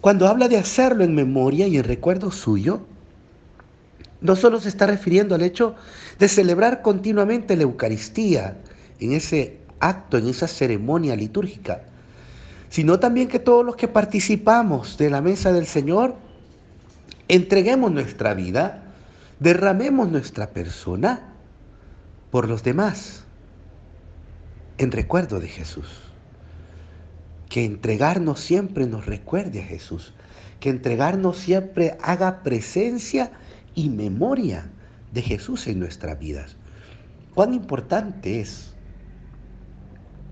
Cuando 0.00 0.28
habla 0.28 0.48
de 0.48 0.56
hacerlo 0.56 1.04
en 1.04 1.14
memoria 1.14 1.66
y 1.66 1.76
en 1.76 1.84
recuerdo 1.84 2.30
suyo, 2.30 2.86
no 4.22 4.34
solo 4.34 4.58
se 4.58 4.70
está 4.70 4.86
refiriendo 4.86 5.34
al 5.34 5.42
hecho 5.42 5.74
de 6.18 6.26
celebrar 6.26 6.80
continuamente 6.80 7.54
la 7.54 7.64
Eucaristía 7.64 8.56
en 8.98 9.12
ese 9.12 9.58
acto, 9.78 10.16
en 10.16 10.26
esa 10.26 10.48
ceremonia 10.48 11.16
litúrgica, 11.16 11.82
sino 12.70 12.98
también 12.98 13.28
que 13.28 13.40
todos 13.40 13.62
los 13.62 13.76
que 13.76 13.88
participamos 13.88 14.96
de 14.96 15.10
la 15.10 15.20
mesa 15.20 15.52
del 15.52 15.66
Señor 15.66 16.24
entreguemos 17.28 17.90
nuestra 17.90 18.34
vida, 18.34 18.82
derramemos 19.40 20.10
nuestra 20.10 20.50
persona 20.50 21.32
por 22.30 22.48
los 22.48 22.62
demás, 22.62 23.24
en 24.78 24.92
recuerdo 24.92 25.40
de 25.40 25.48
Jesús. 25.48 25.86
Que 27.48 27.64
entregarnos 27.64 28.40
siempre 28.40 28.86
nos 28.86 29.06
recuerde 29.06 29.60
a 29.60 29.64
Jesús, 29.64 30.12
que 30.60 30.70
entregarnos 30.70 31.38
siempre 31.38 31.96
haga 32.02 32.42
presencia 32.42 33.30
y 33.74 33.88
memoria 33.88 34.68
de 35.12 35.22
Jesús 35.22 35.66
en 35.66 35.78
nuestras 35.78 36.18
vidas. 36.18 36.56
Cuán 37.34 37.54
importante 37.54 38.40
es 38.40 38.72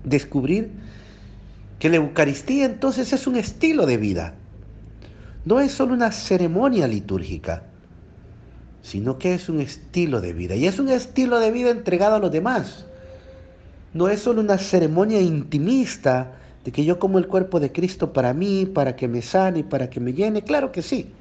descubrir 0.03 0.71
que 1.79 1.89
la 1.89 1.97
Eucaristía 1.97 2.65
entonces 2.65 3.13
es 3.13 3.27
un 3.27 3.35
estilo 3.35 3.85
de 3.85 3.97
vida 3.97 4.35
no 5.45 5.59
es 5.59 5.71
solo 5.71 5.93
una 5.93 6.11
ceremonia 6.11 6.87
litúrgica, 6.87 7.63
sino 8.81 9.17
que 9.17 9.35
es 9.35 9.47
un 9.47 9.61
estilo 9.61 10.21
de 10.21 10.33
vida. 10.33 10.55
Y 10.55 10.67
es 10.67 10.79
un 10.79 10.89
estilo 10.89 11.39
de 11.39 11.51
vida 11.51 11.69
entregado 11.69 12.15
a 12.15 12.19
los 12.19 12.31
demás. 12.31 12.85
No 13.93 14.09
es 14.09 14.21
solo 14.21 14.41
una 14.41 14.57
ceremonia 14.57 15.21
intimista 15.21 16.33
de 16.63 16.71
que 16.71 16.83
yo 16.83 16.99
como 16.99 17.19
el 17.19 17.27
cuerpo 17.27 17.59
de 17.59 17.71
Cristo 17.71 18.11
para 18.11 18.33
mí, 18.33 18.65
para 18.65 18.95
que 18.95 19.07
me 19.07 19.21
sane, 19.21 19.63
para 19.63 19.89
que 19.89 19.99
me 19.99 20.13
llene. 20.13 20.43
Claro 20.43 20.71
que 20.71 20.81
sí. 20.81 21.11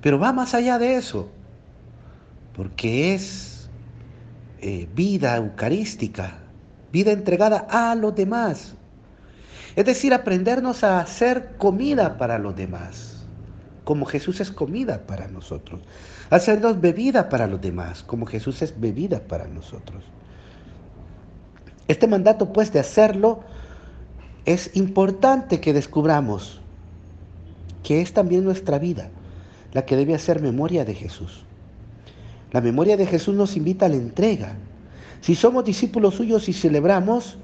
Pero 0.00 0.18
va 0.18 0.32
más 0.32 0.54
allá 0.54 0.78
de 0.78 0.96
eso. 0.96 1.28
Porque 2.56 3.14
es 3.14 3.68
eh, 4.60 4.88
vida 4.94 5.36
eucarística, 5.36 6.38
vida 6.90 7.12
entregada 7.12 7.66
a 7.70 7.94
los 7.94 8.14
demás. 8.14 8.74
Es 9.76 9.84
decir, 9.84 10.12
aprendernos 10.12 10.84
a 10.84 11.00
hacer 11.00 11.52
comida 11.56 12.18
para 12.18 12.38
los 12.38 12.56
demás, 12.56 13.09
como 13.90 14.06
Jesús 14.06 14.40
es 14.40 14.52
comida 14.52 15.04
para 15.04 15.26
nosotros. 15.26 15.80
Hacernos 16.30 16.80
bebida 16.80 17.28
para 17.28 17.48
los 17.48 17.60
demás, 17.60 18.04
como 18.04 18.24
Jesús 18.24 18.62
es 18.62 18.78
bebida 18.78 19.18
para 19.18 19.48
nosotros. 19.48 20.04
Este 21.88 22.06
mandato, 22.06 22.52
pues, 22.52 22.72
de 22.72 22.78
hacerlo, 22.78 23.40
es 24.44 24.70
importante 24.76 25.58
que 25.58 25.72
descubramos 25.72 26.60
que 27.82 28.00
es 28.00 28.12
también 28.12 28.44
nuestra 28.44 28.78
vida 28.78 29.10
la 29.72 29.84
que 29.84 29.96
debe 29.96 30.14
hacer 30.14 30.40
memoria 30.40 30.84
de 30.84 30.94
Jesús. 30.94 31.42
La 32.52 32.60
memoria 32.60 32.96
de 32.96 33.06
Jesús 33.06 33.34
nos 33.34 33.56
invita 33.56 33.86
a 33.86 33.88
la 33.88 33.96
entrega. 33.96 34.54
Si 35.20 35.34
somos 35.34 35.64
discípulos 35.64 36.14
suyos 36.14 36.48
y 36.48 36.52
celebramos 36.52 37.38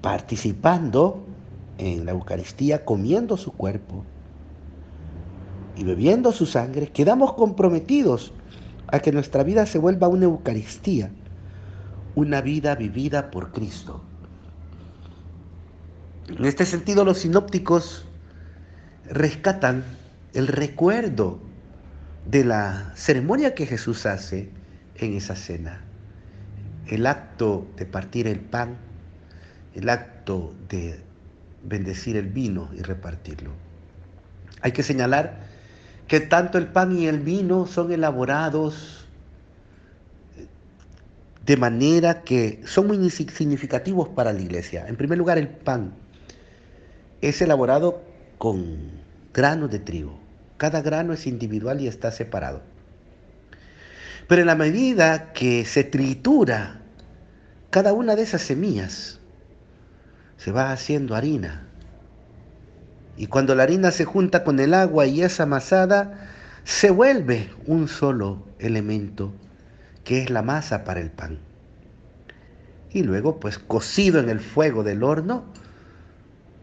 participando 0.00 1.24
en 1.78 2.06
la 2.06 2.10
Eucaristía, 2.10 2.84
comiendo 2.84 3.36
su 3.36 3.52
cuerpo 3.52 4.04
y 5.80 5.84
bebiendo 5.84 6.30
su 6.30 6.44
sangre, 6.44 6.88
quedamos 6.88 7.32
comprometidos 7.32 8.34
a 8.88 9.00
que 9.00 9.12
nuestra 9.12 9.42
vida 9.44 9.64
se 9.64 9.78
vuelva 9.78 10.08
una 10.08 10.26
Eucaristía, 10.26 11.10
una 12.14 12.42
vida 12.42 12.74
vivida 12.74 13.30
por 13.30 13.50
Cristo, 13.50 14.02
En 16.28 16.44
este 16.44 16.66
sentido, 16.66 17.02
los 17.02 17.20
sinópticos 17.20 18.04
rescatan 19.06 19.82
el 20.34 20.48
recuerdo 20.48 21.40
de 22.26 22.44
la 22.44 22.92
ceremonia 22.94 23.54
que 23.54 23.64
Jesús 23.64 24.04
hace 24.04 24.50
en 24.96 25.14
esa 25.14 25.34
cena. 25.34 25.80
El 26.88 27.06
acto 27.06 27.66
de 27.76 27.86
partir 27.86 28.26
el 28.26 28.40
pan, 28.40 28.76
el 29.74 29.88
acto 29.88 30.52
de 30.68 31.00
bendecir 31.64 32.18
el 32.18 32.26
vino 32.26 32.68
y 32.76 32.82
repartirlo. 32.82 33.52
Hay 34.60 34.72
que 34.72 34.82
señalar 34.82 35.49
que 36.10 36.18
tanto 36.18 36.58
el 36.58 36.66
pan 36.66 36.98
y 36.98 37.06
el 37.06 37.20
vino 37.20 37.66
son 37.66 37.92
elaborados 37.92 39.06
de 41.46 41.56
manera 41.56 42.22
que 42.22 42.60
son 42.66 42.88
muy 42.88 43.10
significativos 43.10 44.08
para 44.08 44.32
la 44.32 44.40
iglesia. 44.40 44.88
En 44.88 44.96
primer 44.96 45.18
lugar, 45.18 45.38
el 45.38 45.46
pan 45.46 45.94
es 47.20 47.40
elaborado 47.40 48.02
con 48.38 48.90
granos 49.32 49.70
de 49.70 49.78
trigo. 49.78 50.18
Cada 50.56 50.82
grano 50.82 51.12
es 51.12 51.28
individual 51.28 51.80
y 51.80 51.86
está 51.86 52.10
separado. 52.10 52.60
Pero 54.26 54.40
en 54.40 54.48
la 54.48 54.56
medida 54.56 55.32
que 55.32 55.64
se 55.64 55.84
tritura 55.84 56.80
cada 57.70 57.92
una 57.92 58.16
de 58.16 58.22
esas 58.22 58.42
semillas, 58.42 59.20
se 60.38 60.50
va 60.50 60.72
haciendo 60.72 61.14
harina. 61.14 61.68
Y 63.20 63.26
cuando 63.26 63.54
la 63.54 63.64
harina 63.64 63.90
se 63.90 64.06
junta 64.06 64.44
con 64.44 64.60
el 64.60 64.72
agua 64.72 65.04
y 65.04 65.20
es 65.20 65.40
amasada, 65.40 66.26
se 66.64 66.88
vuelve 66.88 67.50
un 67.66 67.86
solo 67.86 68.46
elemento, 68.58 69.30
que 70.04 70.22
es 70.22 70.30
la 70.30 70.40
masa 70.40 70.84
para 70.84 71.00
el 71.00 71.10
pan. 71.10 71.38
Y 72.90 73.02
luego, 73.02 73.38
pues 73.38 73.58
cocido 73.58 74.20
en 74.20 74.30
el 74.30 74.40
fuego 74.40 74.84
del 74.84 75.02
horno, 75.02 75.44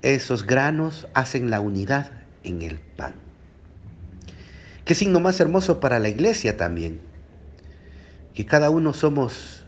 esos 0.01 0.47
granos 0.47 1.07
hacen 1.13 1.51
la 1.51 1.61
unidad 1.61 2.09
en 2.43 2.63
el 2.63 2.79
pan. 2.79 3.13
Qué 4.83 4.95
signo 4.95 5.19
más 5.19 5.39
hermoso 5.39 5.79
para 5.79 5.99
la 5.99 6.09
iglesia 6.09 6.57
también, 6.57 7.01
que 8.33 8.47
cada 8.47 8.71
uno 8.71 8.95
somos 8.95 9.63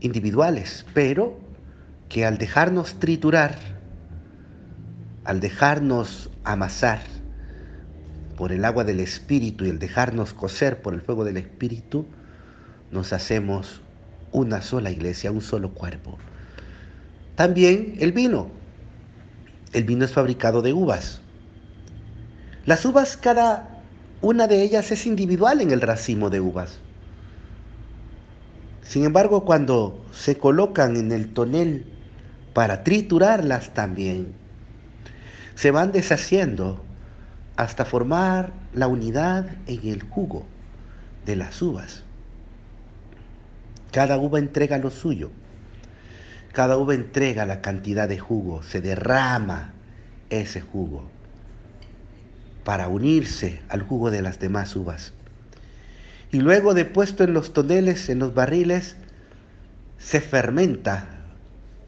individuales, 0.00 0.84
pero 0.94 1.38
que 2.08 2.26
al 2.26 2.38
dejarnos 2.38 2.98
triturar, 2.98 3.71
al 5.24 5.40
dejarnos 5.40 6.30
amasar 6.44 7.00
por 8.36 8.52
el 8.52 8.64
agua 8.64 8.84
del 8.84 9.00
Espíritu 9.00 9.64
y 9.64 9.68
el 9.68 9.78
dejarnos 9.78 10.34
cocer 10.34 10.82
por 10.82 10.94
el 10.94 11.00
fuego 11.00 11.24
del 11.24 11.36
Espíritu, 11.36 12.06
nos 12.90 13.12
hacemos 13.12 13.80
una 14.32 14.62
sola 14.62 14.90
iglesia, 14.90 15.30
un 15.30 15.42
solo 15.42 15.72
cuerpo. 15.74 16.18
También 17.36 17.96
el 18.00 18.12
vino. 18.12 18.50
El 19.72 19.84
vino 19.84 20.04
es 20.04 20.12
fabricado 20.12 20.60
de 20.62 20.72
uvas. 20.72 21.20
Las 22.66 22.84
uvas, 22.84 23.16
cada 23.16 23.80
una 24.20 24.46
de 24.46 24.62
ellas 24.62 24.90
es 24.92 25.06
individual 25.06 25.60
en 25.60 25.70
el 25.70 25.80
racimo 25.80 26.30
de 26.30 26.40
uvas. 26.40 26.78
Sin 28.82 29.04
embargo, 29.04 29.44
cuando 29.44 30.04
se 30.12 30.36
colocan 30.36 30.96
en 30.96 31.12
el 31.12 31.32
tonel 31.32 31.86
para 32.52 32.84
triturarlas 32.84 33.72
también. 33.72 34.41
Se 35.54 35.70
van 35.70 35.92
deshaciendo 35.92 36.84
hasta 37.56 37.84
formar 37.84 38.52
la 38.74 38.88
unidad 38.88 39.46
en 39.66 39.86
el 39.88 40.02
jugo 40.02 40.46
de 41.26 41.36
las 41.36 41.60
uvas. 41.62 42.02
Cada 43.92 44.18
uva 44.18 44.38
entrega 44.38 44.78
lo 44.78 44.90
suyo. 44.90 45.30
Cada 46.52 46.76
uva 46.76 46.94
entrega 46.94 47.46
la 47.46 47.60
cantidad 47.60 48.08
de 48.08 48.18
jugo. 48.18 48.62
Se 48.62 48.80
derrama 48.80 49.72
ese 50.30 50.60
jugo 50.60 51.10
para 52.64 52.88
unirse 52.88 53.60
al 53.68 53.82
jugo 53.82 54.10
de 54.10 54.22
las 54.22 54.38
demás 54.38 54.74
uvas. 54.76 55.12
Y 56.30 56.40
luego 56.40 56.72
de 56.72 56.86
puesto 56.86 57.24
en 57.24 57.34
los 57.34 57.52
toneles, 57.52 58.08
en 58.08 58.18
los 58.18 58.34
barriles, 58.34 58.96
se 59.98 60.20
fermenta 60.20 61.08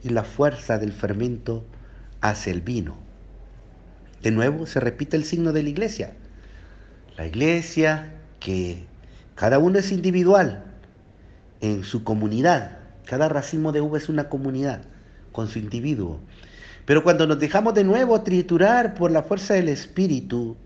y 0.03 0.11
la 0.11 0.25
fuerza 0.25 0.79
del 0.79 0.93
fermento 0.93 1.65
hace 2.21 2.51
el 2.51 2.61
vino. 2.61 3.04
De 4.25 4.31
nuevo 4.31 4.65
se 4.65 4.81
repite 4.81 5.19
el 5.19 5.25
signo 5.27 5.53
de 5.53 5.63
la 5.63 5.69
iglesia. 5.69 6.15
La 7.19 7.27
iglesia 7.27 8.15
que 8.41 8.87
cada 9.35 9.59
uno 9.59 9.79
es 9.79 9.93
individual 9.93 10.65
en 11.61 11.85
su 11.85 12.05
comunidad. 12.05 12.79
Cada 13.05 13.29
racimo 13.29 13.71
de 13.71 13.83
uva 13.83 13.99
es 13.99 14.09
una 14.09 14.31
comunidad 14.31 14.81
con 15.31 15.49
su 15.49 15.59
individuo. 15.59 16.21
Pero 16.87 17.05
cuando 17.05 17.27
nos 17.27 17.39
dejamos 17.39 17.75
de 17.75 17.85
nuevo 17.85 18.23
triturar 18.23 18.95
por 18.95 19.11
la 19.11 19.25
fuerza 19.25 19.53
del 19.55 19.69
Espíritu, 19.69 20.57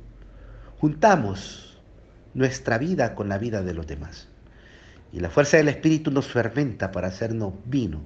juntamos 0.78 1.80
nuestra 2.34 2.78
vida 2.78 3.16
con 3.16 3.28
la 3.28 3.38
vida 3.38 3.64
de 3.64 3.74
los 3.74 3.88
demás. 3.88 4.28
Y 5.12 5.18
la 5.18 5.30
fuerza 5.30 5.56
del 5.56 5.66
Espíritu 5.66 6.12
nos 6.12 6.28
fermenta 6.28 6.92
para 6.92 7.08
hacernos 7.08 7.54
vino 7.64 8.02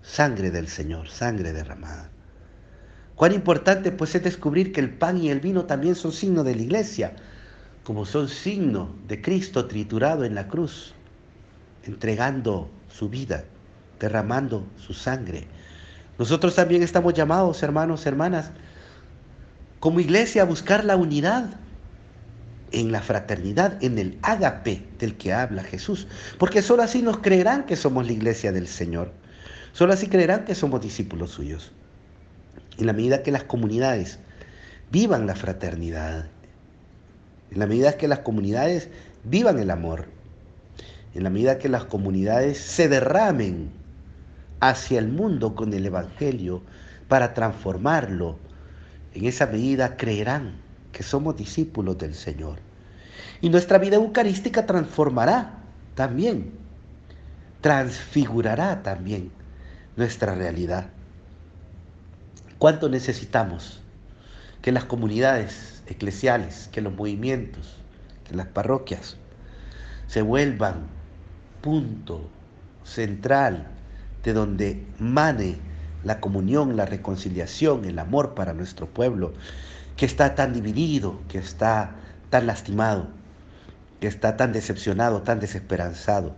sangre 0.00 0.52
del 0.52 0.68
Señor, 0.68 1.08
sangre 1.08 1.52
derramada. 1.52 2.08
Cuán 3.20 3.34
importante 3.34 3.92
pues 3.92 4.14
es 4.14 4.22
descubrir 4.22 4.72
que 4.72 4.80
el 4.80 4.94
pan 4.94 5.18
y 5.18 5.28
el 5.28 5.40
vino 5.40 5.66
también 5.66 5.94
son 5.94 6.10
signos 6.10 6.42
de 6.46 6.56
la 6.56 6.62
iglesia, 6.62 7.12
como 7.84 8.06
son 8.06 8.30
signos 8.30 8.88
de 9.08 9.20
Cristo 9.20 9.66
triturado 9.66 10.24
en 10.24 10.34
la 10.34 10.48
cruz, 10.48 10.94
entregando 11.84 12.70
su 12.88 13.10
vida, 13.10 13.44
derramando 13.98 14.64
su 14.78 14.94
sangre. 14.94 15.46
Nosotros 16.18 16.54
también 16.54 16.82
estamos 16.82 17.12
llamados, 17.12 17.62
hermanos, 17.62 18.06
hermanas, 18.06 18.52
como 19.80 20.00
iglesia 20.00 20.40
a 20.40 20.46
buscar 20.46 20.86
la 20.86 20.96
unidad 20.96 21.60
en 22.72 22.90
la 22.90 23.02
fraternidad, 23.02 23.76
en 23.84 23.98
el 23.98 24.18
ágape 24.22 24.88
del 24.98 25.18
que 25.18 25.34
habla 25.34 25.62
Jesús, 25.62 26.06
porque 26.38 26.62
solo 26.62 26.84
así 26.84 27.02
nos 27.02 27.18
creerán 27.18 27.66
que 27.66 27.76
somos 27.76 28.06
la 28.06 28.12
iglesia 28.12 28.50
del 28.50 28.66
Señor. 28.66 29.12
Solo 29.74 29.92
así 29.92 30.06
creerán 30.06 30.46
que 30.46 30.54
somos 30.54 30.80
discípulos 30.80 31.32
suyos. 31.32 31.70
En 32.78 32.86
la 32.86 32.92
medida 32.92 33.22
que 33.22 33.30
las 33.30 33.44
comunidades 33.44 34.18
vivan 34.90 35.26
la 35.26 35.34
fraternidad, 35.34 36.28
en 37.50 37.58
la 37.58 37.66
medida 37.66 37.96
que 37.96 38.08
las 38.08 38.20
comunidades 38.20 38.88
vivan 39.24 39.58
el 39.58 39.70
amor, 39.70 40.06
en 41.14 41.24
la 41.24 41.30
medida 41.30 41.58
que 41.58 41.68
las 41.68 41.84
comunidades 41.84 42.58
se 42.58 42.88
derramen 42.88 43.70
hacia 44.60 44.98
el 44.98 45.08
mundo 45.08 45.54
con 45.54 45.72
el 45.72 45.86
Evangelio 45.86 46.62
para 47.08 47.34
transformarlo, 47.34 48.38
en 49.14 49.24
esa 49.24 49.46
medida 49.46 49.96
creerán 49.96 50.54
que 50.92 51.02
somos 51.02 51.36
discípulos 51.36 51.98
del 51.98 52.14
Señor. 52.14 52.58
Y 53.40 53.48
nuestra 53.48 53.78
vida 53.78 53.96
eucarística 53.96 54.66
transformará 54.66 55.58
también, 55.94 56.52
transfigurará 57.60 58.82
también 58.82 59.30
nuestra 59.96 60.34
realidad. 60.34 60.86
¿Cuánto 62.60 62.90
necesitamos 62.90 63.80
que 64.60 64.70
las 64.70 64.84
comunidades 64.84 65.82
eclesiales, 65.86 66.68
que 66.70 66.82
los 66.82 66.94
movimientos, 66.94 67.78
que 68.28 68.36
las 68.36 68.48
parroquias 68.48 69.16
se 70.08 70.20
vuelvan 70.20 70.82
punto 71.62 72.28
central 72.84 73.66
de 74.22 74.34
donde 74.34 74.84
mane 74.98 75.56
la 76.04 76.20
comunión, 76.20 76.76
la 76.76 76.84
reconciliación, 76.84 77.86
el 77.86 77.98
amor 77.98 78.34
para 78.34 78.52
nuestro 78.52 78.86
pueblo, 78.86 79.32
que 79.96 80.04
está 80.04 80.34
tan 80.34 80.52
dividido, 80.52 81.18
que 81.28 81.38
está 81.38 81.92
tan 82.28 82.46
lastimado, 82.46 83.08
que 84.00 84.06
está 84.06 84.36
tan 84.36 84.52
decepcionado, 84.52 85.22
tan 85.22 85.40
desesperanzado? 85.40 86.36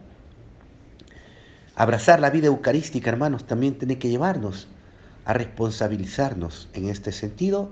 Abrazar 1.74 2.20
la 2.20 2.30
vida 2.30 2.46
eucarística, 2.46 3.10
hermanos, 3.10 3.44
también 3.44 3.76
tiene 3.76 3.98
que 3.98 4.08
llevarnos 4.08 4.68
a 5.24 5.32
responsabilizarnos 5.32 6.68
en 6.72 6.88
este 6.88 7.12
sentido 7.12 7.70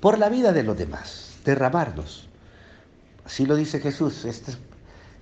por 0.00 0.18
la 0.18 0.28
vida 0.28 0.52
de 0.52 0.62
los 0.62 0.76
demás, 0.76 1.36
derramarnos. 1.44 2.28
Así 3.24 3.46
lo 3.46 3.56
dice 3.56 3.80
Jesús, 3.80 4.24
esta 4.24 4.52
es 4.52 4.58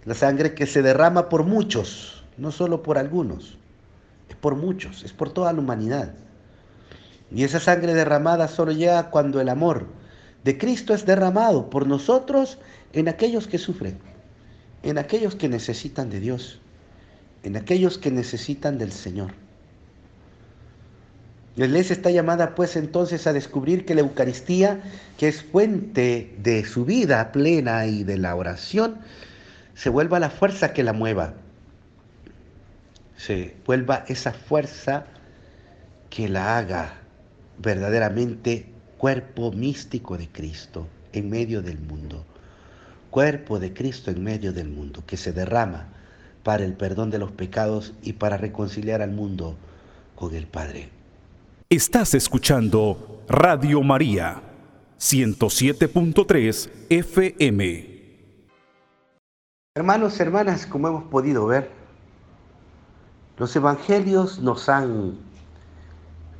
la 0.04 0.14
sangre 0.14 0.54
que 0.54 0.66
se 0.66 0.82
derrama 0.82 1.28
por 1.28 1.44
muchos, 1.44 2.24
no 2.38 2.50
solo 2.50 2.82
por 2.82 2.96
algunos, 2.98 3.58
es 4.28 4.36
por 4.36 4.56
muchos, 4.56 5.02
es 5.02 5.12
por 5.12 5.30
toda 5.30 5.52
la 5.52 5.60
humanidad. 5.60 6.14
Y 7.30 7.44
esa 7.44 7.60
sangre 7.60 7.94
derramada 7.94 8.48
solo 8.48 8.72
llega 8.72 9.10
cuando 9.10 9.40
el 9.40 9.48
amor 9.48 9.86
de 10.44 10.56
Cristo 10.56 10.94
es 10.94 11.04
derramado 11.04 11.68
por 11.68 11.86
nosotros 11.86 12.58
en 12.92 13.08
aquellos 13.08 13.46
que 13.46 13.58
sufren, 13.58 13.98
en 14.82 14.98
aquellos 14.98 15.34
que 15.34 15.48
necesitan 15.48 16.08
de 16.10 16.20
Dios 16.20 16.60
en 17.42 17.56
aquellos 17.56 17.98
que 17.98 18.10
necesitan 18.10 18.78
del 18.78 18.92
Señor. 18.92 19.32
La 21.56 21.66
iglesia 21.66 21.94
está 21.94 22.10
llamada 22.10 22.54
pues 22.54 22.76
entonces 22.76 23.26
a 23.26 23.32
descubrir 23.32 23.84
que 23.84 23.94
la 23.94 24.02
Eucaristía, 24.02 24.80
que 25.18 25.28
es 25.28 25.42
fuente 25.42 26.34
de 26.38 26.64
su 26.64 26.84
vida 26.84 27.32
plena 27.32 27.86
y 27.86 28.04
de 28.04 28.18
la 28.18 28.36
oración, 28.36 28.98
se 29.74 29.88
vuelva 29.88 30.20
la 30.20 30.30
fuerza 30.30 30.72
que 30.72 30.84
la 30.84 30.92
mueva, 30.92 31.34
se 33.16 33.56
vuelva 33.66 34.04
esa 34.08 34.32
fuerza 34.32 35.06
que 36.08 36.28
la 36.28 36.56
haga 36.58 36.94
verdaderamente 37.58 38.66
cuerpo 38.96 39.52
místico 39.52 40.16
de 40.16 40.28
Cristo 40.28 40.86
en 41.12 41.30
medio 41.30 41.62
del 41.62 41.78
mundo. 41.78 42.24
Cuerpo 43.10 43.58
de 43.58 43.72
Cristo 43.74 44.10
en 44.10 44.22
medio 44.22 44.52
del 44.52 44.68
mundo, 44.68 45.02
que 45.06 45.16
se 45.16 45.32
derrama 45.32 45.88
para 46.44 46.64
el 46.64 46.74
perdón 46.74 47.10
de 47.10 47.18
los 47.18 47.32
pecados 47.32 47.92
y 48.02 48.14
para 48.14 48.36
reconciliar 48.36 49.02
al 49.02 49.10
mundo 49.10 49.56
con 50.14 50.34
el 50.34 50.46
Padre. 50.46 50.99
Estás 51.72 52.14
escuchando 52.14 53.22
Radio 53.28 53.80
María, 53.84 54.42
107.3 54.98 56.68
FM. 56.88 57.86
Hermanos, 59.76 60.18
hermanas, 60.18 60.66
como 60.66 60.88
hemos 60.88 61.04
podido 61.04 61.46
ver, 61.46 61.70
los 63.36 63.54
evangelios 63.54 64.40
nos 64.40 64.68
han 64.68 65.16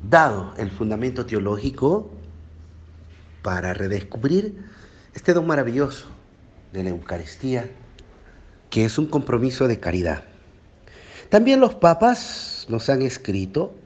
dado 0.02 0.52
el 0.56 0.68
fundamento 0.68 1.24
teológico 1.24 2.10
para 3.42 3.72
redescubrir 3.72 4.64
este 5.14 5.32
don 5.32 5.46
maravilloso 5.46 6.08
de 6.72 6.82
la 6.82 6.90
Eucaristía, 6.90 7.70
que 8.68 8.84
es 8.84 8.98
un 8.98 9.06
compromiso 9.06 9.68
de 9.68 9.78
caridad. 9.78 10.24
También 11.28 11.60
los 11.60 11.76
papas 11.76 12.66
nos 12.68 12.90
han 12.90 13.02
escrito 13.02 13.76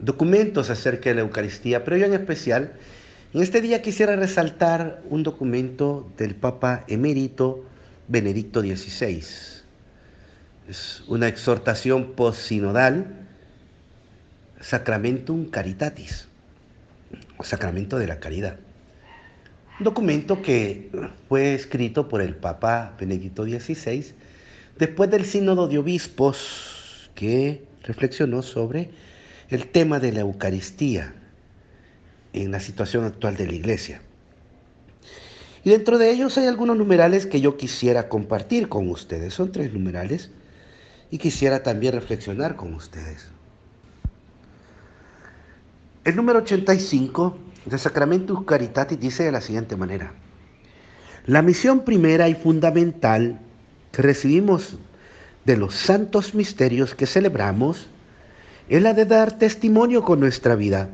documentos 0.00 0.70
acerca 0.70 1.10
de 1.10 1.16
la 1.16 1.20
Eucaristía, 1.22 1.84
pero 1.84 1.96
yo 1.96 2.06
en 2.06 2.14
especial, 2.14 2.72
en 3.32 3.42
este 3.42 3.60
día 3.60 3.82
quisiera 3.82 4.16
resaltar 4.16 5.02
un 5.08 5.22
documento 5.22 6.10
del 6.16 6.34
Papa 6.34 6.84
emérito 6.88 7.64
Benedicto 8.08 8.60
XVI. 8.60 9.24
Es 10.68 11.02
una 11.06 11.28
exhortación 11.28 12.12
posinodal, 12.12 13.26
Sacramentum 14.60 15.50
Caritatis, 15.50 16.28
o 17.36 17.44
Sacramento 17.44 17.98
de 17.98 18.06
la 18.06 18.20
Caridad. 18.20 18.56
Un 19.78 19.84
documento 19.84 20.42
que 20.42 20.90
fue 21.28 21.54
escrito 21.54 22.08
por 22.08 22.20
el 22.20 22.34
Papa 22.34 22.94
Benedicto 22.98 23.44
XVI 23.44 24.12
después 24.78 25.10
del 25.10 25.24
Sínodo 25.24 25.68
de 25.68 25.78
Obispos 25.78 27.10
que 27.14 27.64
reflexionó 27.82 28.42
sobre 28.42 28.90
el 29.50 29.66
tema 29.66 29.98
de 29.98 30.12
la 30.12 30.20
Eucaristía 30.20 31.12
en 32.32 32.52
la 32.52 32.60
situación 32.60 33.04
actual 33.04 33.36
de 33.36 33.46
la 33.46 33.54
Iglesia. 33.54 34.00
Y 35.64 35.70
dentro 35.70 35.98
de 35.98 36.10
ellos 36.10 36.38
hay 36.38 36.46
algunos 36.46 36.76
numerales 36.76 37.26
que 37.26 37.40
yo 37.40 37.56
quisiera 37.56 38.08
compartir 38.08 38.68
con 38.68 38.88
ustedes. 38.88 39.34
Son 39.34 39.52
tres 39.52 39.72
numerales 39.72 40.30
y 41.10 41.18
quisiera 41.18 41.62
también 41.62 41.92
reflexionar 41.92 42.56
con 42.56 42.72
ustedes. 42.74 43.28
El 46.04 46.16
número 46.16 46.38
85 46.38 47.36
de 47.66 47.76
Sacramentus 47.76 48.44
Caritatis 48.44 48.98
dice 48.98 49.24
de 49.24 49.32
la 49.32 49.40
siguiente 49.40 49.76
manera. 49.76 50.14
La 51.26 51.42
misión 51.42 51.84
primera 51.84 52.28
y 52.28 52.34
fundamental 52.34 53.38
que 53.92 54.00
recibimos 54.00 54.78
de 55.44 55.56
los 55.56 55.74
santos 55.74 56.34
misterios 56.34 56.94
que 56.94 57.06
celebramos 57.06 57.88
es 58.70 58.80
la 58.80 58.94
de 58.94 59.04
dar 59.04 59.36
testimonio 59.36 60.04
con 60.04 60.20
nuestra 60.20 60.54
vida. 60.54 60.88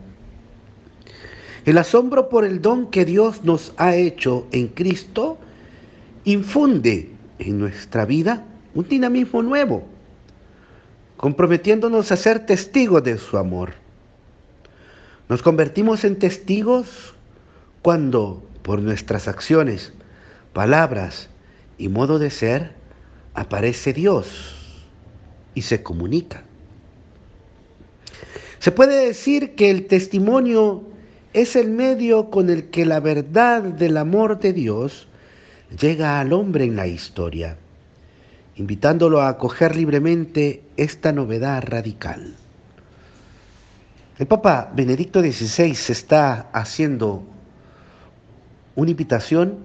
El 1.67 1.77
asombro 1.77 2.31
por 2.31 2.47
el 2.47 2.63
don 2.63 2.91
que 2.91 3.05
Dios 3.05 3.45
nos 3.45 3.75
ha 3.77 3.95
hecho 3.95 4.47
en 4.51 4.69
Cristo 4.69 5.37
infunde 6.25 7.11
en 7.39 7.59
nuestra 7.59 8.07
vida 8.07 8.45
un 8.75 8.89
dinamismo 8.89 9.43
nuevo, 9.43 9.85
comprometiéndonos 11.19 12.11
a 12.11 12.17
ser 12.17 12.47
testigos 12.47 13.05
de 13.05 13.19
su 13.19 13.37
amor. 13.37 13.75
Nos 15.29 15.43
convertimos 15.43 16.05
en 16.05 16.19
testigos 16.19 17.15
cuando 17.83 18.43
por 18.63 18.81
nuestras 18.81 19.29
acciones, 19.29 19.93
palabras 20.55 21.29
y 21.77 21.89
modo 21.89 22.19
de 22.19 22.31
ser 22.31 22.73
aparece 23.35 23.93
Dios 23.93 24.55
y 25.55 25.61
se 25.61 25.83
comunica. 25.83 26.46
Se 28.59 28.73
puede 28.73 29.07
decir 29.07 29.55
que 29.55 29.71
el 29.71 29.87
testimonio 29.87 30.83
es 31.33 31.57
el 31.57 31.71
medio 31.71 32.31
con 32.31 32.49
el 32.51 32.71
que 32.71 32.87
la 32.87 33.01
verdad 33.01 33.63
del 33.63 33.97
amor 33.99 34.39
de 34.39 34.53
Dios 34.53 35.07
llega 35.79 36.21
al 36.21 36.33
hombre 36.33 36.65
en 36.65 36.77
la 36.77 36.87
historia, 36.87 37.59
invitándolo 38.57 39.21
a 39.21 39.29
acoger 39.29 39.77
libremente 39.77 40.63
esta 40.77 41.13
novedad 41.13 41.63
radical. 41.67 42.35
El 44.19 44.27
Papa 44.27 44.73
Benedicto 44.75 45.21
XVI 45.21 45.77
está 45.89 46.49
haciendo 46.53 47.23
una 48.75 48.91
invitación 48.91 49.59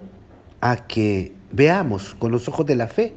a 0.60 0.88
que 0.88 1.34
veamos 1.52 2.16
con 2.16 2.32
los 2.32 2.50
ojos 2.50 2.66
de 2.66 2.76
la 2.76 2.88
fe 2.88 3.14